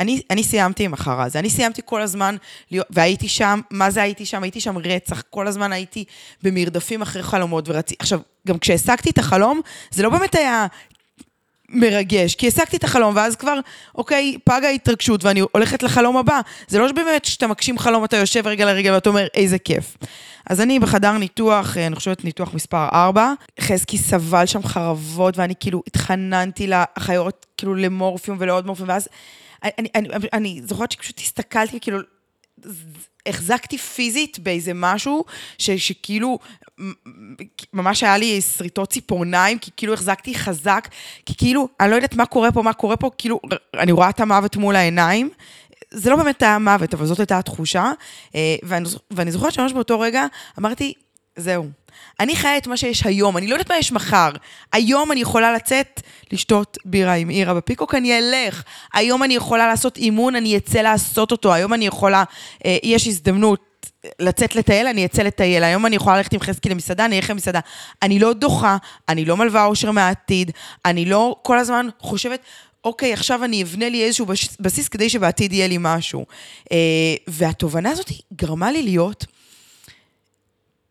אני, 0.00 0.22
אני 0.30 0.42
סיימתי 0.44 0.84
עם 0.84 0.94
החרא 0.94 1.24
הזה, 1.24 1.38
אני 1.38 1.50
סיימתי 1.50 1.82
כל 1.84 2.02
הזמן, 2.02 2.36
והייתי 2.90 3.28
שם, 3.28 3.60
מה 3.70 3.90
זה 3.90 4.02
הייתי 4.02 4.26
שם? 4.26 4.42
הייתי 4.42 4.60
שם 4.60 4.78
רצח, 4.78 5.22
כל 5.30 5.46
הזמן 5.46 5.72
הייתי 5.72 6.04
במרדפים 6.42 7.02
אחרי 7.02 7.22
חלומות 7.22 7.68
ורציתי, 7.68 7.94
עכשיו, 7.98 8.20
גם 8.48 8.58
כשהשגתי 8.58 9.10
את 9.10 9.18
החלום, 9.18 9.60
זה 9.90 10.02
לא 10.02 10.08
באמת 10.08 10.34
היה 10.34 10.66
מרגש, 11.72 12.34
כי 12.34 12.48
השגתי 12.48 12.76
את 12.76 12.84
החלום, 12.84 13.16
ואז 13.16 13.36
כבר, 13.36 13.58
אוקיי, 13.94 14.36
פג 14.44 14.60
ההתרגשות 14.64 15.24
ואני 15.24 15.40
הולכת 15.52 15.82
לחלום 15.82 16.16
הבא. 16.16 16.40
זה 16.68 16.78
לא 16.78 16.92
באמת 16.92 17.24
שאתה 17.24 17.46
מגשים 17.46 17.78
חלום, 17.78 18.04
אתה 18.04 18.16
יושב 18.16 18.46
רגע 18.46 18.64
לרגע 18.64 18.92
ואתה 18.92 19.08
אומר, 19.08 19.26
איזה 19.34 19.58
כיף. 19.58 19.96
אז 20.46 20.60
אני 20.60 20.78
בחדר 20.78 21.12
ניתוח, 21.12 21.76
אה, 21.76 21.86
אני 21.86 21.96
חושבת 21.96 22.24
ניתוח 22.24 22.54
מספר 22.54 22.88
4, 22.92 23.32
חזקי 23.60 23.98
סבל 23.98 24.46
שם 24.46 24.62
חרבות, 24.62 25.38
ואני 25.38 25.54
כאילו 25.60 25.82
התחננתי 25.86 26.66
לאחיות, 26.66 27.46
כאילו 27.56 27.74
למורפיום 27.74 28.36
ולעוד 28.40 28.66
מורפיום, 28.66 28.88
ואז 28.88 29.08
אני, 29.64 29.88
אני, 29.94 30.08
אני, 30.08 30.26
אני 30.32 30.60
זוכרת 30.64 30.92
שפשוט 30.92 31.18
הסתכלתי, 31.18 31.80
כאילו, 31.80 31.98
החזקתי 33.26 33.78
פיזית 33.78 34.38
באיזה 34.38 34.72
משהו, 34.74 35.24
ש, 35.58 35.70
שכאילו, 35.70 36.38
ממש 37.72 38.02
היה 38.02 38.18
לי 38.18 38.40
שריטות 38.40 38.90
ציפורניים, 38.90 39.58
כי 39.58 39.70
כאילו 39.76 39.94
החזקתי 39.94 40.34
חזק, 40.34 40.88
כי 41.26 41.34
כאילו, 41.36 41.68
אני 41.80 41.90
לא 41.90 41.94
יודעת 41.94 42.14
מה 42.14 42.26
קורה 42.26 42.52
פה, 42.52 42.62
מה 42.62 42.72
קורה 42.72 42.96
פה, 42.96 43.10
כאילו, 43.18 43.40
אני 43.74 43.92
רואה 43.92 44.10
את 44.10 44.20
המוות 44.20 44.56
מול 44.56 44.76
העיניים. 44.76 45.30
זה 45.90 46.10
לא 46.10 46.16
באמת 46.16 46.42
היה 46.42 46.58
מוות, 46.58 46.94
אבל 46.94 47.06
זאת 47.06 47.18
הייתה 47.18 47.38
התחושה. 47.38 47.92
אה, 48.34 48.56
ואני, 48.62 48.88
ואני 49.10 49.32
זוכרת 49.32 49.52
שממש 49.52 49.72
באותו 49.72 50.00
רגע 50.00 50.26
אמרתי, 50.58 50.94
זהו. 51.36 51.70
אני 52.20 52.36
חיה 52.36 52.56
את 52.56 52.66
מה 52.66 52.76
שיש 52.76 53.06
היום, 53.06 53.36
אני 53.36 53.46
לא 53.46 53.54
יודעת 53.54 53.70
מה 53.70 53.78
יש 53.78 53.92
מחר. 53.92 54.30
היום 54.72 55.12
אני 55.12 55.20
יכולה 55.20 55.52
לצאת, 55.52 56.00
לשתות 56.32 56.78
בירה 56.84 57.14
עם 57.14 57.28
עירה 57.28 57.54
בפיקוק, 57.54 57.94
אני 57.94 58.18
אלך. 58.18 58.62
היום 58.94 59.22
אני 59.22 59.34
יכולה 59.34 59.66
לעשות 59.66 59.96
אימון, 59.96 60.36
אני 60.36 60.56
אצא 60.56 60.78
לעשות 60.78 61.32
אותו. 61.32 61.54
היום 61.54 61.74
אני 61.74 61.86
יכולה, 61.86 62.24
אה, 62.64 62.78
יש 62.82 63.06
הזדמנות 63.06 63.72
לצאת 64.18 64.56
לטייל, 64.56 64.86
אני 64.86 65.04
אצא 65.04 65.22
לטייל. 65.22 65.64
היום 65.64 65.86
אני 65.86 65.96
יכולה 65.96 66.16
ללכת 66.16 66.32
עם 66.32 66.40
חזקי 66.40 66.68
למסעדה, 66.68 67.04
אני 67.04 67.16
אלך 67.16 67.30
למסעדה. 67.30 67.60
אני 68.02 68.18
לא 68.18 68.32
דוחה, 68.32 68.76
אני 69.08 69.24
לא 69.24 69.36
מלווה 69.36 69.64
אושר 69.64 69.90
מהעתיד, 69.90 70.50
אני 70.84 71.04
לא 71.04 71.36
כל 71.42 71.58
הזמן 71.58 71.88
חושבת, 71.98 72.40
אוקיי, 72.84 73.12
עכשיו 73.12 73.44
אני 73.44 73.62
אבנה 73.62 73.88
לי 73.88 74.04
איזשהו 74.04 74.26
בסיס 74.60 74.88
כדי 74.88 75.08
שבעתיד 75.08 75.52
יהיה 75.52 75.68
לי 75.68 75.76
משהו. 75.80 76.26
אה, 76.72 76.76
והתובנה 77.28 77.90
הזאת 77.90 78.10
גרמה 78.32 78.72
לי 78.72 78.82
להיות... 78.82 79.26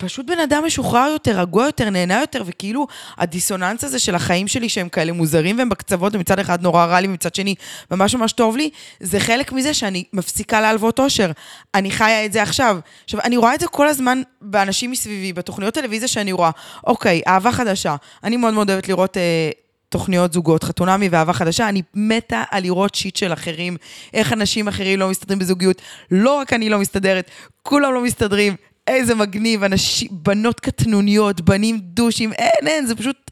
פשוט 0.01 0.25
בן 0.25 0.39
אדם 0.39 0.63
משוחרר 0.65 1.09
יותר, 1.11 1.39
רגוע 1.39 1.65
יותר, 1.65 1.89
נהנה 1.89 2.19
יותר, 2.21 2.43
וכאילו 2.45 2.87
הדיסוננס 3.17 3.83
הזה 3.83 3.99
של 3.99 4.15
החיים 4.15 4.47
שלי 4.47 4.69
שהם 4.69 4.89
כאלה 4.89 5.11
מוזרים 5.11 5.57
והם 5.57 5.69
בקצוות, 5.69 6.15
ומצד 6.15 6.39
אחד 6.39 6.61
נורא 6.61 6.85
רע 6.85 7.01
לי, 7.01 7.07
ומצד 7.07 7.35
שני 7.35 7.55
ממש 7.91 8.15
ממש 8.15 8.31
טוב 8.31 8.57
לי, 8.57 8.69
זה 8.99 9.19
חלק 9.19 9.51
מזה 9.51 9.73
שאני 9.73 10.03
מפסיקה 10.13 10.61
להלוות 10.61 10.99
אושר. 10.99 11.31
אני 11.75 11.91
חיה 11.91 12.25
את 12.25 12.33
זה 12.33 12.41
עכשיו. 12.41 12.79
עכשיו, 13.03 13.19
אני 13.21 13.37
רואה 13.37 13.55
את 13.55 13.59
זה 13.59 13.67
כל 13.67 13.87
הזמן 13.87 14.21
באנשים 14.41 14.91
מסביבי, 14.91 15.33
בתוכניות 15.33 15.73
טלוויזיה 15.73 16.07
שאני 16.07 16.31
רואה. 16.31 16.51
אוקיי, 16.87 17.21
אהבה 17.27 17.51
חדשה. 17.51 17.95
אני 18.23 18.37
מאוד 18.37 18.53
מאוד 18.53 18.69
אוהבת 18.69 18.87
לראות... 18.87 19.17
אה, 19.17 19.51
תוכניות 19.91 20.33
זוגות, 20.33 20.63
חתונמי 20.63 21.09
ואהבה 21.11 21.33
חדשה, 21.33 21.69
אני 21.69 21.81
מתה 21.93 22.43
על 22.51 22.63
לראות 22.63 22.95
שיט 22.95 23.15
של 23.15 23.33
אחרים, 23.33 23.77
איך 24.13 24.33
אנשים 24.33 24.67
אחרים 24.67 24.99
לא 24.99 25.09
מסתדרים 25.09 25.39
בזוגיות. 25.39 25.81
לא 26.11 26.37
רק 26.37 26.53
אני 26.53 26.69
לא 26.69 26.79
מסתדרת, 26.79 27.29
כולם 27.63 27.93
לא 27.93 28.01
מסתדרים, 28.01 28.55
איזה 28.87 29.15
מגניב, 29.15 29.63
אנשים, 29.63 30.07
בנות 30.11 30.59
קטנוניות, 30.59 31.41
בנים 31.41 31.79
דושים, 31.79 32.33
אין, 32.33 32.67
אין, 32.67 32.85
זה 32.85 32.95
פשוט... 32.95 33.31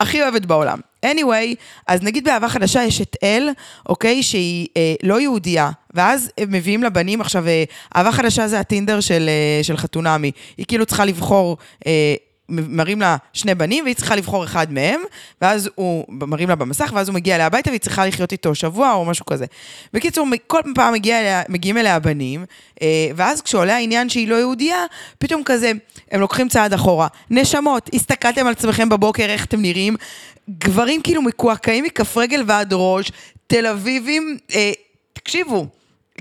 הכי 0.00 0.22
אוהבת 0.22 0.46
בעולם. 0.46 0.80
anyway, 1.06 1.54
אז 1.86 2.02
נגיד 2.02 2.24
באהבה 2.24 2.48
חדשה 2.48 2.82
יש 2.84 3.00
את 3.00 3.16
אל, 3.22 3.48
אוקיי, 3.88 4.22
שהיא 4.22 4.68
אה, 4.76 4.94
לא 5.02 5.20
יהודייה, 5.20 5.70
ואז 5.94 6.30
הם 6.38 6.52
מביאים 6.52 6.82
לבנים, 6.82 7.20
עכשיו, 7.20 7.46
אה, 7.46 7.64
אהבה 7.96 8.12
חדשה 8.12 8.48
זה 8.48 8.60
הטינדר 8.60 9.00
של, 9.00 9.28
אה, 9.28 9.64
של 9.64 9.76
חתונמי. 9.76 10.30
היא 10.56 10.66
כאילו 10.68 10.86
צריכה 10.86 11.04
לבחור 11.04 11.56
אה, 11.86 12.14
מראים 12.48 13.00
לה 13.00 13.16
שני 13.32 13.54
בנים, 13.54 13.84
והיא 13.84 13.96
צריכה 13.96 14.16
לבחור 14.16 14.44
אחד 14.44 14.72
מהם, 14.72 15.00
ואז 15.40 15.70
הוא, 15.74 16.04
מראים 16.08 16.48
לה 16.48 16.54
במסך, 16.54 16.92
ואז 16.94 17.08
הוא 17.08 17.14
מגיע 17.14 17.34
אליה 17.34 17.46
הביתה, 17.46 17.70
והיא 17.70 17.80
צריכה 17.80 18.06
לחיות 18.06 18.32
איתו 18.32 18.54
שבוע 18.54 18.92
או 18.92 19.04
משהו 19.04 19.26
כזה. 19.26 19.46
בקיצור, 19.92 20.26
כל 20.46 20.60
פעם 20.74 20.94
מגיע 20.94 21.20
אליה, 21.20 21.42
מגיעים 21.48 21.78
אליה 21.78 21.96
הבנים, 21.96 22.44
אה, 22.82 22.86
ואז 23.16 23.42
כשעולה 23.42 23.76
העניין 23.76 24.08
שהיא 24.08 24.28
לא 24.28 24.34
יהודייה, 24.34 24.84
פתאום 25.18 25.42
כזה, 25.44 25.72
הם 26.10 26.20
לוקחים 26.20 26.48
צעד 26.48 26.72
אחורה. 26.72 27.06
נשמות, 27.30 27.90
הסתכלתם 27.94 28.46
על 28.46 28.52
עצמכם 28.52 28.88
בבוקר, 28.88 29.24
איך 29.24 29.44
אתם 29.44 29.62
נראים? 29.62 29.96
גברים 30.58 31.02
כאילו 31.02 31.22
מקועקעים 31.22 31.84
מכף 31.84 32.16
רגל 32.16 32.44
ועד 32.46 32.72
ראש, 32.72 33.12
תל 33.46 33.66
אביבים, 33.66 34.38
אה, 34.54 34.72
תקשיבו. 35.12 35.66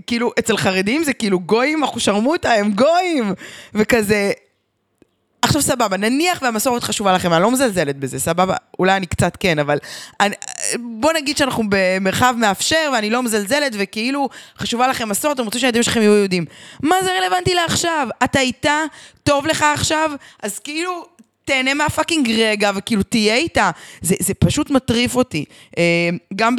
כאילו, 0.07 0.31
אצל 0.39 0.57
חרדים 0.57 1.03
זה 1.03 1.13
כאילו 1.13 1.39
גויים, 1.39 1.83
אחושרמוטה, 1.83 2.53
הם 2.53 2.71
גויים! 2.71 3.33
וכזה, 3.73 4.31
עכשיו 5.41 5.61
סבבה, 5.61 5.97
נניח 5.97 6.41
והמסורת 6.41 6.83
חשובה 6.83 7.13
לכם, 7.13 7.33
אני 7.33 7.41
לא 7.41 7.51
מזלזלת 7.51 7.97
בזה, 7.97 8.19
סבבה? 8.19 8.55
אולי 8.79 8.95
אני 8.97 9.05
קצת 9.05 9.37
כן, 9.39 9.59
אבל... 9.59 9.77
אני, 10.19 10.35
בוא 10.79 11.13
נגיד 11.13 11.37
שאנחנו 11.37 11.63
במרחב 11.69 12.35
מאפשר 12.37 12.89
ואני 12.93 13.09
לא 13.09 13.23
מזלזלת 13.23 13.71
וכאילו 13.77 14.29
חשובה 14.57 14.87
לכם 14.87 15.09
מסורת, 15.09 15.35
אתם 15.35 15.45
רוצים 15.45 15.61
שהילדים 15.61 15.83
שלכם 15.83 16.01
יהיו 16.01 16.15
יהודים. 16.15 16.45
מה 16.83 16.95
זה 17.03 17.11
רלוונטי 17.11 17.53
לעכשיו? 17.53 18.07
אתה 18.23 18.39
איתה? 18.39 18.83
טוב 19.23 19.47
לך 19.47 19.65
עכשיו? 19.73 20.11
אז 20.43 20.59
כאילו... 20.59 21.17
תהנה 21.47 21.73
מהפאקינג 21.73 22.31
רגע, 22.31 22.71
וכאילו 22.75 23.03
תהיה 23.03 23.35
איתה. 23.35 23.71
זה, 24.01 24.15
זה 24.19 24.33
פשוט 24.33 24.69
מטריף 24.69 25.15
אותי. 25.15 25.45
אה, 25.77 26.09
גם 26.35 26.55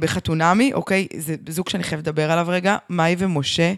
בחתונמי, 0.00 0.72
אוקיי? 0.72 1.06
זה 1.18 1.34
זוג 1.48 1.68
שאני 1.68 1.82
חייבת 1.84 2.06
לדבר 2.06 2.32
עליו 2.32 2.46
רגע, 2.48 2.76
מאי 2.90 3.16
ומשה. 3.18 3.72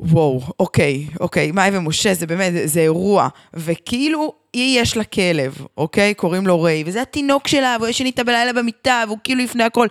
וואו, 0.00 0.40
אוקיי, 0.60 1.06
אוקיי, 1.20 1.52
מאי 1.52 1.70
ומשה, 1.72 2.14
זה 2.14 2.26
באמת, 2.26 2.52
זה, 2.64 2.80
אירוע. 2.80 3.28
וכאילו, 3.54 4.32
היא 4.52 4.80
יש 4.80 4.96
לה 4.96 5.04
כלב, 5.04 5.58
אוקיי? 5.76 6.14
קוראים 6.14 6.46
לו 6.46 6.62
ריי, 6.62 6.82
וזה 6.86 7.02
התינוק 7.02 7.48
שלה, 7.48 7.76
והוא 7.78 7.88
ישן 7.88 8.06
איתה 8.06 8.24
בלילה 8.24 8.52
במיטה, 8.52 9.04
והוא 9.06 9.18
כאילו 9.24 9.44
לפני 9.44 9.64
הכל. 9.64 9.86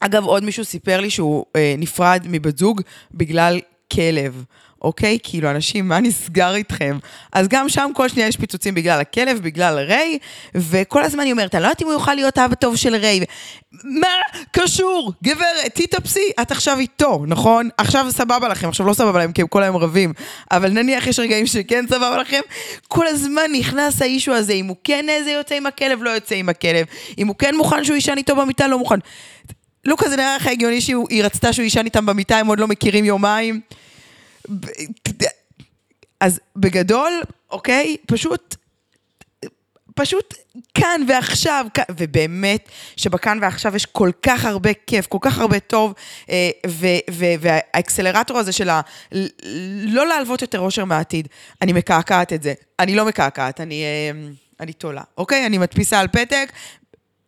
אגב, 0.00 0.24
עוד 0.24 0.44
מישהו 0.44 0.64
סיפר 0.64 1.00
לי 1.00 1.10
שהוא 1.10 1.44
אה, 1.56 1.74
נפרד 1.78 2.26
מבת 2.28 2.58
זוג 2.58 2.80
בגלל 3.14 3.60
כלב. 3.92 4.44
אוקיי? 4.82 5.18
כאילו, 5.22 5.50
אנשים, 5.50 5.88
מה 5.88 6.00
נסגר 6.00 6.54
איתכם? 6.54 6.98
אז 7.32 7.48
גם 7.48 7.68
שם 7.68 7.90
כל 7.94 8.08
שנייה 8.08 8.28
יש 8.28 8.36
פיצוצים 8.36 8.74
בגלל 8.74 9.00
הכלב, 9.00 9.40
בגלל 9.42 9.78
ריי, 9.78 10.18
וכל 10.54 11.02
הזמן 11.02 11.24
היא 11.24 11.32
אומרת, 11.32 11.54
אני 11.54 11.62
לא 11.62 11.68
יודעת 11.68 11.82
אם 11.82 11.86
הוא 11.86 11.94
יוכל 11.94 12.14
להיות 12.14 12.38
אבא 12.38 12.54
טוב 12.54 12.76
של 12.76 12.94
ריי. 12.94 13.20
מה 13.84 14.06
קשור? 14.50 15.12
גברת, 15.24 15.74
תתאפסי, 15.74 16.30
את 16.42 16.50
עכשיו 16.50 16.78
איתו, 16.78 17.24
נכון? 17.26 17.68
עכשיו 17.78 18.06
סבבה 18.10 18.48
לכם, 18.48 18.68
עכשיו 18.68 18.86
לא 18.86 18.94
סבבה 18.94 19.18
להם, 19.18 19.32
כי 19.32 19.42
הם 19.42 19.48
כל 19.48 19.62
היום 19.62 19.76
רבים, 19.76 20.12
אבל 20.50 20.70
נניח 20.70 21.06
יש 21.06 21.18
רגעים 21.18 21.46
שכן 21.46 21.84
סבבה 21.88 22.18
לכם, 22.18 22.40
כל 22.88 23.06
הזמן 23.06 23.52
נכנס 23.52 24.02
האישו 24.02 24.32
הזה, 24.32 24.52
אם 24.52 24.66
הוא 24.66 24.76
כן 24.84 25.08
איזה 25.08 25.30
יוצא 25.30 25.54
עם 25.54 25.66
הכלב, 25.66 26.02
לא 26.02 26.10
יוצא 26.10 26.34
עם 26.34 26.48
הכלב. 26.48 26.86
אם 27.18 27.28
הוא 27.28 27.36
כן 27.36 27.54
מוכן 27.56 27.84
שהוא 27.84 27.94
יישן 27.94 28.14
איתו 28.16 28.36
במיטה, 28.36 28.66
לא 28.66 28.78
מוכן. 28.78 28.98
לוקה, 29.84 30.08
זה 30.08 30.16
נראה 30.16 30.36
לך 30.36 30.46
הגיוני 30.46 30.80
שהיא 30.80 31.24
רצתה 31.24 31.52
שהוא 31.52 31.64
יישן 31.64 31.84
איתם 31.84 32.06
במיטה, 32.06 32.38
הם 32.38 32.46
עוד 32.46 32.60
לא 32.60 32.68
מכירים 32.68 33.04
יומיים. 33.04 33.60
אז 36.20 36.40
בגדול, 36.56 37.12
אוקיי, 37.50 37.96
פשוט, 38.06 38.56
פשוט 39.94 40.34
כאן 40.74 41.00
ועכשיו, 41.08 41.66
ובאמת 41.90 42.68
שבכאן 42.96 43.38
ועכשיו 43.42 43.76
יש 43.76 43.86
כל 43.86 44.10
כך 44.22 44.44
הרבה 44.44 44.70
כיף, 44.86 45.06
כל 45.06 45.18
כך 45.20 45.38
הרבה 45.38 45.60
טוב, 45.60 45.94
אה, 46.30 46.50
והאקסלרטור 47.40 48.38
הזה 48.38 48.52
של 48.52 48.68
ה... 48.68 48.80
לא 49.84 50.06
להלוות 50.06 50.42
יותר 50.42 50.60
אושר 50.60 50.84
מהעתיד, 50.84 51.28
אני 51.62 51.72
מקעקעת 51.72 52.32
את 52.32 52.42
זה. 52.42 52.54
אני 52.78 52.94
לא 52.94 53.04
מקעקעת, 53.04 53.60
אני... 53.60 53.82
אה, 53.82 54.28
אני 54.60 54.72
תולה, 54.72 55.02
אוקיי? 55.18 55.46
אני 55.46 55.58
מדפיסה 55.58 56.00
על 56.00 56.08
פתק, 56.08 56.52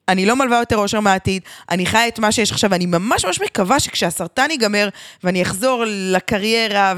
אני 0.08 0.26
לא 0.26 0.36
מלווה 0.36 0.58
יותר 0.58 0.76
אושר 0.76 1.00
מהעתיד, 1.00 1.42
אני 1.70 1.86
חיה 1.86 2.08
את 2.08 2.18
מה 2.18 2.32
שיש 2.32 2.52
עכשיו, 2.52 2.74
אני 2.74 2.86
ממש 2.86 3.24
ממש 3.24 3.40
מקווה 3.40 3.80
שכשהסרטן 3.80 4.50
ייגמר, 4.50 4.88
ואני 5.24 5.42
אחזור 5.42 5.84
לקריירה 5.86 6.94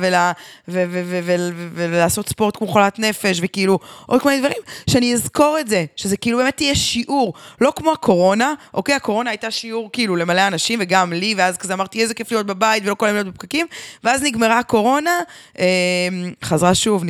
ולעשות 1.74 2.28
ספורט 2.28 2.56
כמו 2.56 2.66
חולת 2.66 2.98
נפש, 2.98 3.38
וכאילו, 3.42 3.78
עוד 4.06 4.22
כל 4.22 4.28
מיני 4.28 4.40
דברים, 4.40 4.62
שאני 4.90 5.14
אזכור 5.14 5.56
את 5.60 5.68
זה, 5.68 5.84
שזה 5.96 6.16
כאילו 6.16 6.38
באמת 6.38 6.60
יהיה 6.60 6.74
שיעור, 6.74 7.34
לא 7.60 7.72
כמו 7.76 7.92
הקורונה, 7.92 8.54
אוקיי? 8.74 8.94
הקורונה 8.94 9.30
הייתה 9.30 9.50
שיעור 9.50 9.90
כאילו 9.92 10.16
למלא 10.16 10.46
אנשים, 10.46 10.78
וגם 10.82 11.12
לי, 11.12 11.34
ואז 11.36 11.56
כזה 11.56 11.72
אמרתי, 11.74 12.02
איזה 12.02 12.14
כיף 12.14 12.32
להיות 12.32 12.46
בבית, 12.46 12.82
ולא 12.86 12.94
כל 12.94 13.06
היום 13.06 13.16
להיות 13.16 13.28
בפקקים, 13.28 13.66
ואז 14.04 14.22
נגמרה 14.22 14.58
הקורונה, 14.58 15.20
אה, 15.58 15.64
חזרה 16.44 16.74
שוב. 16.74 17.04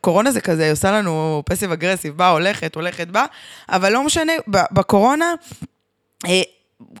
קורונה 0.00 0.30
זה 0.30 0.40
כזה, 0.40 0.70
עושה 0.70 0.90
לנו 0.90 1.42
פסיב 1.46 1.72
אגרסיב, 1.72 2.16
באה, 2.16 2.30
הולכת, 2.30 2.74
הולכת, 2.74 3.08
באה, 3.08 3.24
אבל 3.68 3.92
לא 3.92 4.04
משנה, 4.04 4.32
בקורונה, 4.48 5.34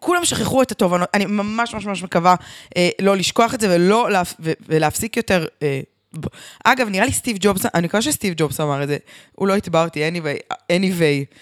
כולם 0.00 0.24
שכחו 0.24 0.62
את 0.62 0.72
התובנות, 0.72 1.08
אני 1.14 1.26
ממש 1.26 1.74
ממש 1.74 1.84
ממש 1.84 2.02
מקווה 2.02 2.34
אה, 2.76 2.88
לא 3.00 3.16
לשכוח 3.16 3.54
את 3.54 3.60
זה 3.60 3.74
ולא 3.76 4.10
להפ... 4.10 4.34
ולהפסיק 4.66 5.16
יותר. 5.16 5.46
אה, 5.62 5.80
אגב, 6.64 6.88
נראה 6.88 7.06
לי 7.06 7.12
סטיב 7.12 7.36
ג'ובס, 7.40 7.66
אני 7.74 7.86
מקווה 7.86 8.02
שסטיב 8.02 8.34
ג'ובס 8.36 8.60
אמר 8.60 8.82
את 8.82 8.88
זה, 8.88 8.96
הוא 9.32 9.48
לא 9.48 9.56
יתבע 9.56 9.84
אותי, 9.84 10.08
anyway. 10.08 10.54
anyway. 10.72 11.34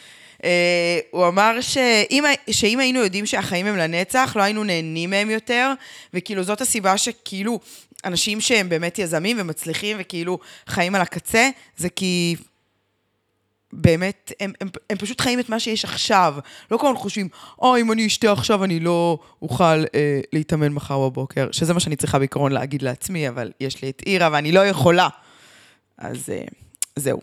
אה, 0.45 0.99
הוא 1.11 1.29
אמר 1.29 1.61
שאם, 1.61 2.25
שאם 2.51 2.81
היינו 2.81 3.01
יודעים 3.01 3.27
שהחיים 3.27 3.67
הם 3.67 3.77
לנצח, 3.77 4.33
לא 4.37 4.43
היינו 4.43 4.65
נהנים 4.65 5.11
מהם 5.11 5.31
יותר, 5.31 5.73
וכאילו 6.15 6.43
זאת 6.43 6.61
הסיבה 6.61 6.99
שכאילו 6.99 7.61
אנשים 8.05 8.41
שהם 8.41 8.69
באמת 8.69 8.99
יזמים 8.99 9.37
ומצליחים 9.41 9.97
וכאילו 10.01 10.39
חיים 10.67 10.95
על 10.95 11.01
הקצה, 11.01 11.51
זה 11.77 11.89
כי 11.89 12.37
באמת, 13.73 14.33
הם, 14.41 14.53
הם, 14.61 14.69
הם 14.91 14.97
פשוט 14.97 15.21
חיים 15.21 15.41
את 15.41 15.49
מה 15.49 15.61
שיש 15.61 15.85
עכשיו. 15.85 16.35
לא 16.71 16.77
כל 16.77 16.87
הזמן 16.87 16.99
חושבים, 16.99 17.29
או, 17.59 17.77
אם 17.77 17.93
אני 17.93 18.07
אשתה 18.07 18.33
עכשיו, 18.33 18.65
אני 18.65 18.81
לא 18.81 19.19
אוכל 19.43 19.65
אה, 19.65 20.21
להתאמן 20.33 20.73
מחר 20.73 21.09
בבוקר, 21.09 21.49
שזה 21.53 21.75
מה 21.75 21.81
שאני 21.81 21.97
צריכה 21.97 22.19
בעיקרון 22.19 22.53
להגיד 22.53 22.83
לעצמי, 22.83 23.29
אבל 23.29 23.51
יש 23.61 23.83
לי 23.83 23.91
את 23.91 24.03
אירה 24.07 24.29
ואני 24.33 24.53
לא 24.53 24.67
יכולה. 24.67 25.09
אז 25.99 26.31
אה, 26.31 26.45
זהו. 26.97 27.21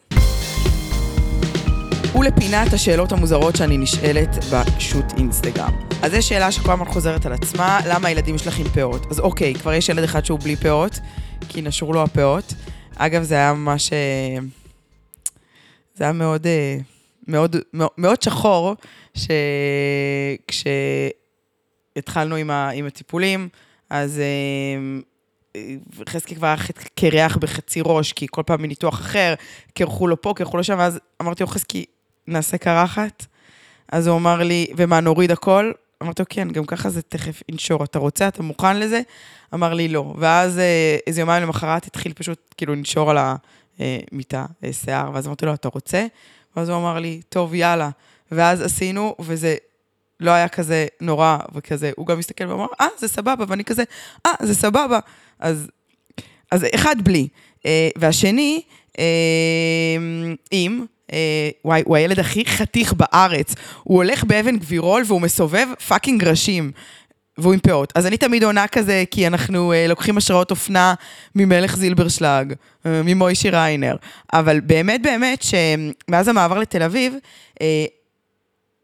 ולפינת 2.19 2.73
השאלות 2.73 3.11
המוזרות 3.11 3.55
שאני 3.55 3.77
נשאלת 3.77 4.29
בשו"ת 4.51 5.13
אינסטגרם. 5.17 5.71
אז 6.01 6.11
זו 6.11 6.27
שאלה 6.27 6.51
שכל 6.51 6.71
הזמן 6.71 6.85
חוזרת 6.85 7.25
על 7.25 7.33
עצמה, 7.33 7.79
למה 7.87 8.07
הילדים 8.07 8.37
שלך 8.37 8.59
עם 8.59 8.67
פאות? 8.67 9.11
אז 9.11 9.19
אוקיי, 9.19 9.53
כבר 9.53 9.73
יש 9.73 9.89
ילד 9.89 10.03
אחד 10.03 10.25
שהוא 10.25 10.39
בלי 10.39 10.55
פאות, 10.55 10.99
כי 11.49 11.61
נשרו 11.61 11.93
לו 11.93 12.03
הפאות. 12.03 12.53
אגב, 12.95 13.23
זה 13.23 13.35
היה 13.35 13.53
ממש... 13.53 13.93
אה, 13.93 14.37
זה 15.97 16.03
היה 16.03 16.13
מאוד, 16.13 16.47
אה, 16.47 16.77
מאוד, 17.27 17.55
מאוד, 17.73 17.89
מאוד 17.97 18.21
שחור, 18.21 18.75
שכשהתחלנו 21.97 22.35
עם, 22.35 22.49
ה, 22.49 22.69
עם 22.69 22.85
הטיפולים, 22.85 23.49
אז 23.89 24.19
אה, 24.19 24.77
חזקי 26.09 26.35
כבר 26.35 26.47
היה 26.47 26.55
קרח 26.95 27.37
בחצי 27.37 27.81
ראש, 27.85 28.13
כי 28.13 28.27
כל 28.29 28.43
פעם 28.45 28.61
מניתוח 28.61 28.93
אחר, 28.99 29.33
קרחו 29.73 30.07
לו 30.07 30.21
פה, 30.21 30.33
קרחו 30.35 30.57
לו 30.57 30.63
שם, 30.63 30.75
ואז 30.77 30.99
אמרתי 31.21 31.43
לו, 31.43 31.47
חזקי, 31.47 31.85
נעשה 32.27 32.57
קרחת? 32.57 33.25
אז 33.91 34.07
הוא 34.07 34.17
אמר 34.17 34.43
לי, 34.43 34.67
ומה, 34.77 34.99
נוריד 34.99 35.31
הכל? 35.31 35.71
אמרתי 36.03 36.21
לו, 36.21 36.25
כן, 36.29 36.47
גם 36.51 36.65
ככה 36.65 36.89
זה 36.89 37.01
תכף 37.01 37.41
ינשור. 37.49 37.83
אתה 37.83 37.99
רוצה, 37.99 38.27
אתה 38.27 38.43
מוכן 38.43 38.79
לזה? 38.79 39.01
אמר 39.53 39.73
לי, 39.73 39.87
לא. 39.87 40.13
ואז 40.17 40.59
אה, 40.59 40.97
איזה 41.07 41.21
יומיים 41.21 41.43
למחרת 41.43 41.85
התחיל 41.85 42.13
פשוט 42.13 42.53
כאילו 42.57 42.75
לנשור 42.75 43.11
על 43.11 43.17
המיטה, 43.17 43.47
אה, 43.81 43.99
שיער, 44.71 45.11
ואז 45.13 45.27
אמרתי 45.27 45.45
לו, 45.45 45.53
אתה 45.53 45.69
רוצה? 45.73 46.05
ואז 46.55 46.69
הוא 46.69 46.77
אמר 46.77 46.99
לי, 46.99 47.21
טוב, 47.29 47.53
יאללה. 47.53 47.89
ואז 48.31 48.61
עשינו, 48.61 49.15
וזה 49.19 49.55
לא 50.19 50.31
היה 50.31 50.47
כזה 50.47 50.85
נורא 51.01 51.37
וכזה. 51.55 51.91
הוא 51.95 52.07
גם 52.07 52.19
הסתכל 52.19 52.45
ואמר, 52.47 52.67
אה, 52.81 52.87
זה 52.97 53.07
סבבה, 53.07 53.45
ואני 53.47 53.63
כזה, 53.63 53.83
אה, 54.25 54.31
זה 54.41 54.55
סבבה. 54.55 54.99
אז, 55.39 55.67
אז 56.51 56.65
אחד 56.75 56.95
בלי. 57.03 57.27
אה, 57.65 57.89
והשני, 57.97 58.61
עם, 60.51 60.85
אה, 61.13 61.49
וואי, 61.65 61.83
הוא 61.85 61.95
הילד 61.95 62.19
הכי 62.19 62.45
חתיך 62.45 62.93
בארץ. 62.93 63.55
הוא 63.83 63.97
הולך 63.97 64.23
באבן 64.23 64.57
גבירול 64.57 65.03
והוא 65.07 65.21
מסובב 65.21 65.67
fucking 65.87 66.23
ראשים. 66.23 66.71
והוא 67.37 67.53
עם 67.53 67.59
פאות. 67.59 67.93
אז 67.95 68.05
אני 68.05 68.17
תמיד 68.17 68.43
עונה 68.43 68.67
כזה, 68.67 69.03
כי 69.11 69.27
אנחנו 69.27 69.73
אה, 69.73 69.87
לוקחים 69.87 70.17
השראות 70.17 70.51
אופנה 70.51 70.93
ממלך 71.35 71.75
זילברשלג, 71.75 72.53
אה, 72.85 73.01
ממוישי 73.03 73.49
ריינר. 73.49 73.95
אבל 74.33 74.59
באמת 74.59 75.01
באמת, 75.01 75.41
שמאז 75.43 76.27
המעבר 76.27 76.59
לתל 76.59 76.83
אביב, 76.83 77.15
אה, 77.61 77.85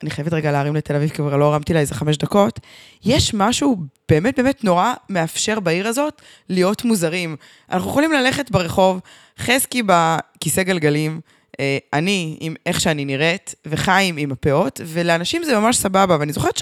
אני 0.03 0.11
חייבת 0.11 0.33
רגע 0.33 0.51
להרים 0.51 0.75
לתל 0.75 0.95
אביב, 0.95 1.09
כבר 1.09 1.37
לא 1.37 1.45
הרמתי 1.45 1.73
לה 1.73 1.79
איזה 1.79 1.95
חמש 1.95 2.17
דקות, 2.17 2.59
יש 3.05 3.33
משהו 3.33 3.77
באמת 4.09 4.39
באמת 4.39 4.63
נורא 4.63 4.93
מאפשר 5.09 5.59
בעיר 5.59 5.87
הזאת 5.87 6.21
להיות 6.49 6.83
מוזרים. 6.85 7.35
אנחנו 7.71 7.89
יכולים 7.89 8.13
ללכת 8.13 8.51
ברחוב, 8.51 8.99
חזקי 9.39 9.83
בכיסא 9.85 10.63
גלגלים, 10.63 11.19
אה, 11.59 11.77
אני 11.93 12.37
עם 12.39 12.55
איך 12.65 12.81
שאני 12.81 13.05
נראית, 13.05 13.55
וחיים 13.65 14.17
עם 14.17 14.31
הפאות, 14.31 14.81
ולאנשים 14.85 15.43
זה 15.43 15.59
ממש 15.59 15.77
סבבה. 15.77 16.17
ואני 16.19 16.33
זוכרת 16.33 16.57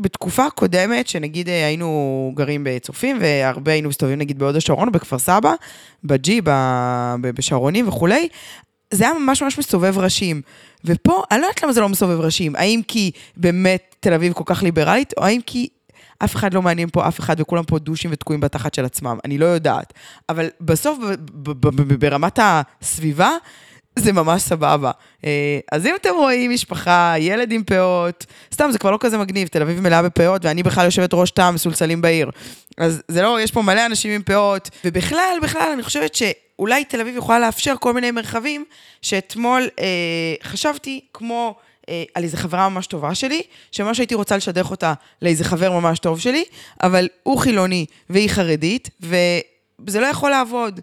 שבתקופה 0.00 0.50
קודמת, 0.50 1.06
שנגיד 1.06 1.48
אה, 1.48 1.66
היינו 1.66 2.32
גרים 2.36 2.64
בצופים, 2.64 3.18
והרבה 3.20 3.72
היינו 3.72 3.88
מסתובבים 3.88 4.18
נגיד 4.18 4.38
בהוד 4.38 4.56
השרון 4.56 4.88
או 4.88 4.92
בכפר 4.92 5.18
סבא, 5.18 5.54
בג'י, 6.04 6.40
בשרונים 7.20 7.88
וכולי, 7.88 8.28
זה 8.90 9.04
היה 9.04 9.18
ממש 9.18 9.42
ממש 9.42 9.58
מסובב 9.58 9.98
ראשים. 9.98 10.42
ופה, 10.84 11.22
אני 11.30 11.40
לא 11.40 11.46
יודעת 11.46 11.62
למה 11.62 11.72
זה 11.72 11.80
לא 11.80 11.88
מסובב 11.88 12.20
ראשים. 12.20 12.56
האם 12.56 12.80
כי 12.88 13.10
באמת 13.36 13.96
תל 14.00 14.12
אביב 14.12 14.32
כל 14.32 14.44
כך 14.46 14.62
ליברלית, 14.62 15.12
או 15.16 15.24
האם 15.24 15.40
כי 15.46 15.68
אף 16.24 16.36
אחד 16.36 16.54
לא 16.54 16.62
מעניין 16.62 16.88
פה 16.92 17.08
אף 17.08 17.20
אחד 17.20 17.40
וכולם 17.40 17.64
פה 17.64 17.78
דושים 17.78 18.10
ותקועים 18.12 18.40
בתחת 18.40 18.74
של 18.74 18.84
עצמם. 18.84 19.18
אני 19.24 19.38
לא 19.38 19.46
יודעת. 19.46 19.92
אבל 20.28 20.48
בסוף, 20.60 20.98
ברמת 21.98 22.38
הסביבה, 22.42 23.30
זה 24.04 24.12
ממש 24.12 24.42
סבבה. 24.42 24.90
אה, 25.24 25.58
אז 25.72 25.86
אם 25.86 25.94
אתם 26.00 26.10
רואים 26.16 26.50
משפחה, 26.50 27.14
ילד 27.18 27.52
עם 27.52 27.64
פאות, 27.64 28.26
סתם, 28.54 28.68
זה 28.72 28.78
כבר 28.78 28.90
לא 28.90 28.98
כזה 29.00 29.18
מגניב, 29.18 29.48
תל 29.48 29.62
אביב 29.62 29.80
מלאה 29.80 30.02
בפאות, 30.02 30.44
ואני 30.44 30.62
בכלל 30.62 30.84
יושבת 30.84 31.14
ראש 31.14 31.30
טעם 31.30 31.54
מסולסלים 31.54 32.02
בעיר. 32.02 32.30
אז 32.78 33.02
זה 33.08 33.22
לא, 33.22 33.40
יש 33.40 33.50
פה 33.50 33.62
מלא 33.62 33.86
אנשים 33.86 34.12
עם 34.12 34.22
פאות, 34.22 34.70
ובכלל, 34.84 35.38
בכלל, 35.42 35.70
אני 35.74 35.82
חושבת 35.82 36.14
שאולי 36.14 36.84
תל 36.84 37.00
אביב 37.00 37.16
יכולה 37.16 37.38
לאפשר 37.38 37.74
כל 37.80 37.92
מיני 37.92 38.10
מרחבים, 38.10 38.64
שאתמול 39.02 39.68
אה, 39.80 40.34
חשבתי 40.42 41.00
כמו... 41.14 41.54
אה, 41.88 42.04
על 42.14 42.22
איזה 42.22 42.36
חברה 42.36 42.68
ממש 42.68 42.86
טובה 42.86 43.14
שלי, 43.14 43.42
שממש 43.72 43.98
הייתי 43.98 44.14
רוצה 44.14 44.36
לשדך 44.36 44.70
אותה 44.70 44.94
לאיזה 45.22 45.44
חבר 45.44 45.72
ממש 45.72 45.98
טוב 45.98 46.20
שלי, 46.20 46.44
אבל 46.82 47.08
הוא 47.22 47.38
חילוני 47.38 47.86
והיא 48.10 48.30
חרדית, 48.30 48.90
וזה 49.00 50.00
לא 50.00 50.06
יכול 50.06 50.30
לעבוד. 50.30 50.80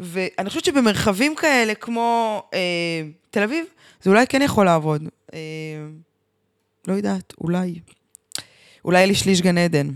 ואני 0.00 0.48
חושבת 0.48 0.64
שבמרחבים 0.64 1.34
כאלה, 1.34 1.74
כמו 1.74 2.42
אה, 2.54 2.58
תל 3.30 3.42
אביב, 3.42 3.64
זה 4.02 4.10
אולי 4.10 4.26
כן 4.26 4.42
יכול 4.42 4.66
לעבוד. 4.66 5.02
אה, 5.34 5.38
לא 6.86 6.92
יודעת, 6.92 7.34
אולי. 7.40 7.74
אולי 8.84 9.06
לי 9.06 9.14
שליש 9.14 9.40
גן 9.40 9.58
עדן. 9.58 9.88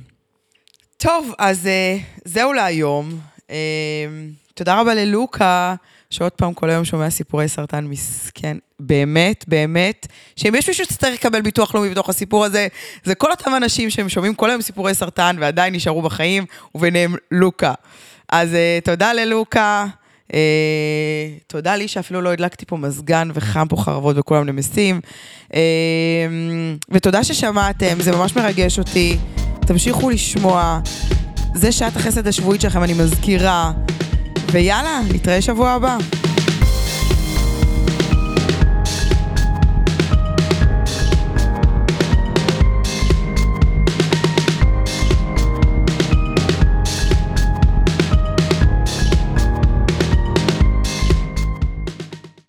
טוב, 0.96 1.32
אז 1.38 1.66
אה, 1.66 1.96
זהו 2.24 2.52
להיום. 2.52 3.20
אה, 3.50 3.56
תודה 4.54 4.80
רבה 4.80 4.94
ללוקה, 4.94 5.74
שעוד 6.10 6.32
פעם 6.32 6.54
כל 6.54 6.70
היום 6.70 6.84
שומע 6.84 7.10
סיפורי 7.10 7.48
סרטן 7.48 7.84
מסכן. 7.84 8.56
באמת, 8.80 9.44
באמת, 9.48 10.06
שאם 10.36 10.54
יש 10.54 10.68
מישהו 10.68 10.84
שצריך 10.84 11.14
לקבל 11.14 11.40
ביטוח 11.40 11.74
לאומי 11.74 11.90
בתוך 11.90 12.08
הסיפור 12.08 12.44
הזה, 12.44 12.68
זה 13.04 13.14
כל 13.14 13.30
אותם 13.30 13.54
אנשים 13.56 13.90
שהם 13.90 14.08
שומעים 14.08 14.34
כל 14.34 14.50
היום 14.50 14.62
סיפורי 14.62 14.94
סרטן 14.94 15.36
ועדיין 15.40 15.74
נשארו 15.74 16.02
בחיים, 16.02 16.44
וביניהם 16.74 17.14
לוקה. 17.30 17.74
אז 18.32 18.48
uh, 18.52 18.84
תודה 18.84 19.12
ללוקה. 19.12 19.86
Uh, 20.28 20.34
תודה 21.46 21.76
לי 21.76 21.88
שאפילו 21.88 22.20
לא 22.20 22.32
הדלקתי 22.32 22.66
פה 22.66 22.76
מזגן 22.76 23.28
וחם 23.34 23.66
פה 23.68 23.76
חרבות 23.76 24.16
וכולם 24.18 24.46
נמסים. 24.46 25.00
Uh, 25.48 25.54
ותודה 26.88 27.24
ששמעתם, 27.24 28.00
זה 28.00 28.12
ממש 28.12 28.36
מרגש 28.36 28.78
אותי. 28.78 29.16
תמשיכו 29.66 30.10
לשמוע. 30.10 30.80
זה 31.54 31.72
שעת 31.72 31.96
החסד 31.96 32.26
השבועית 32.26 32.60
שלכם, 32.60 32.82
אני 32.82 32.92
מזכירה. 32.92 33.72
ויאללה, 34.52 35.00
נתראה 35.14 35.42
שבוע 35.42 35.70
הבא. 35.70 35.98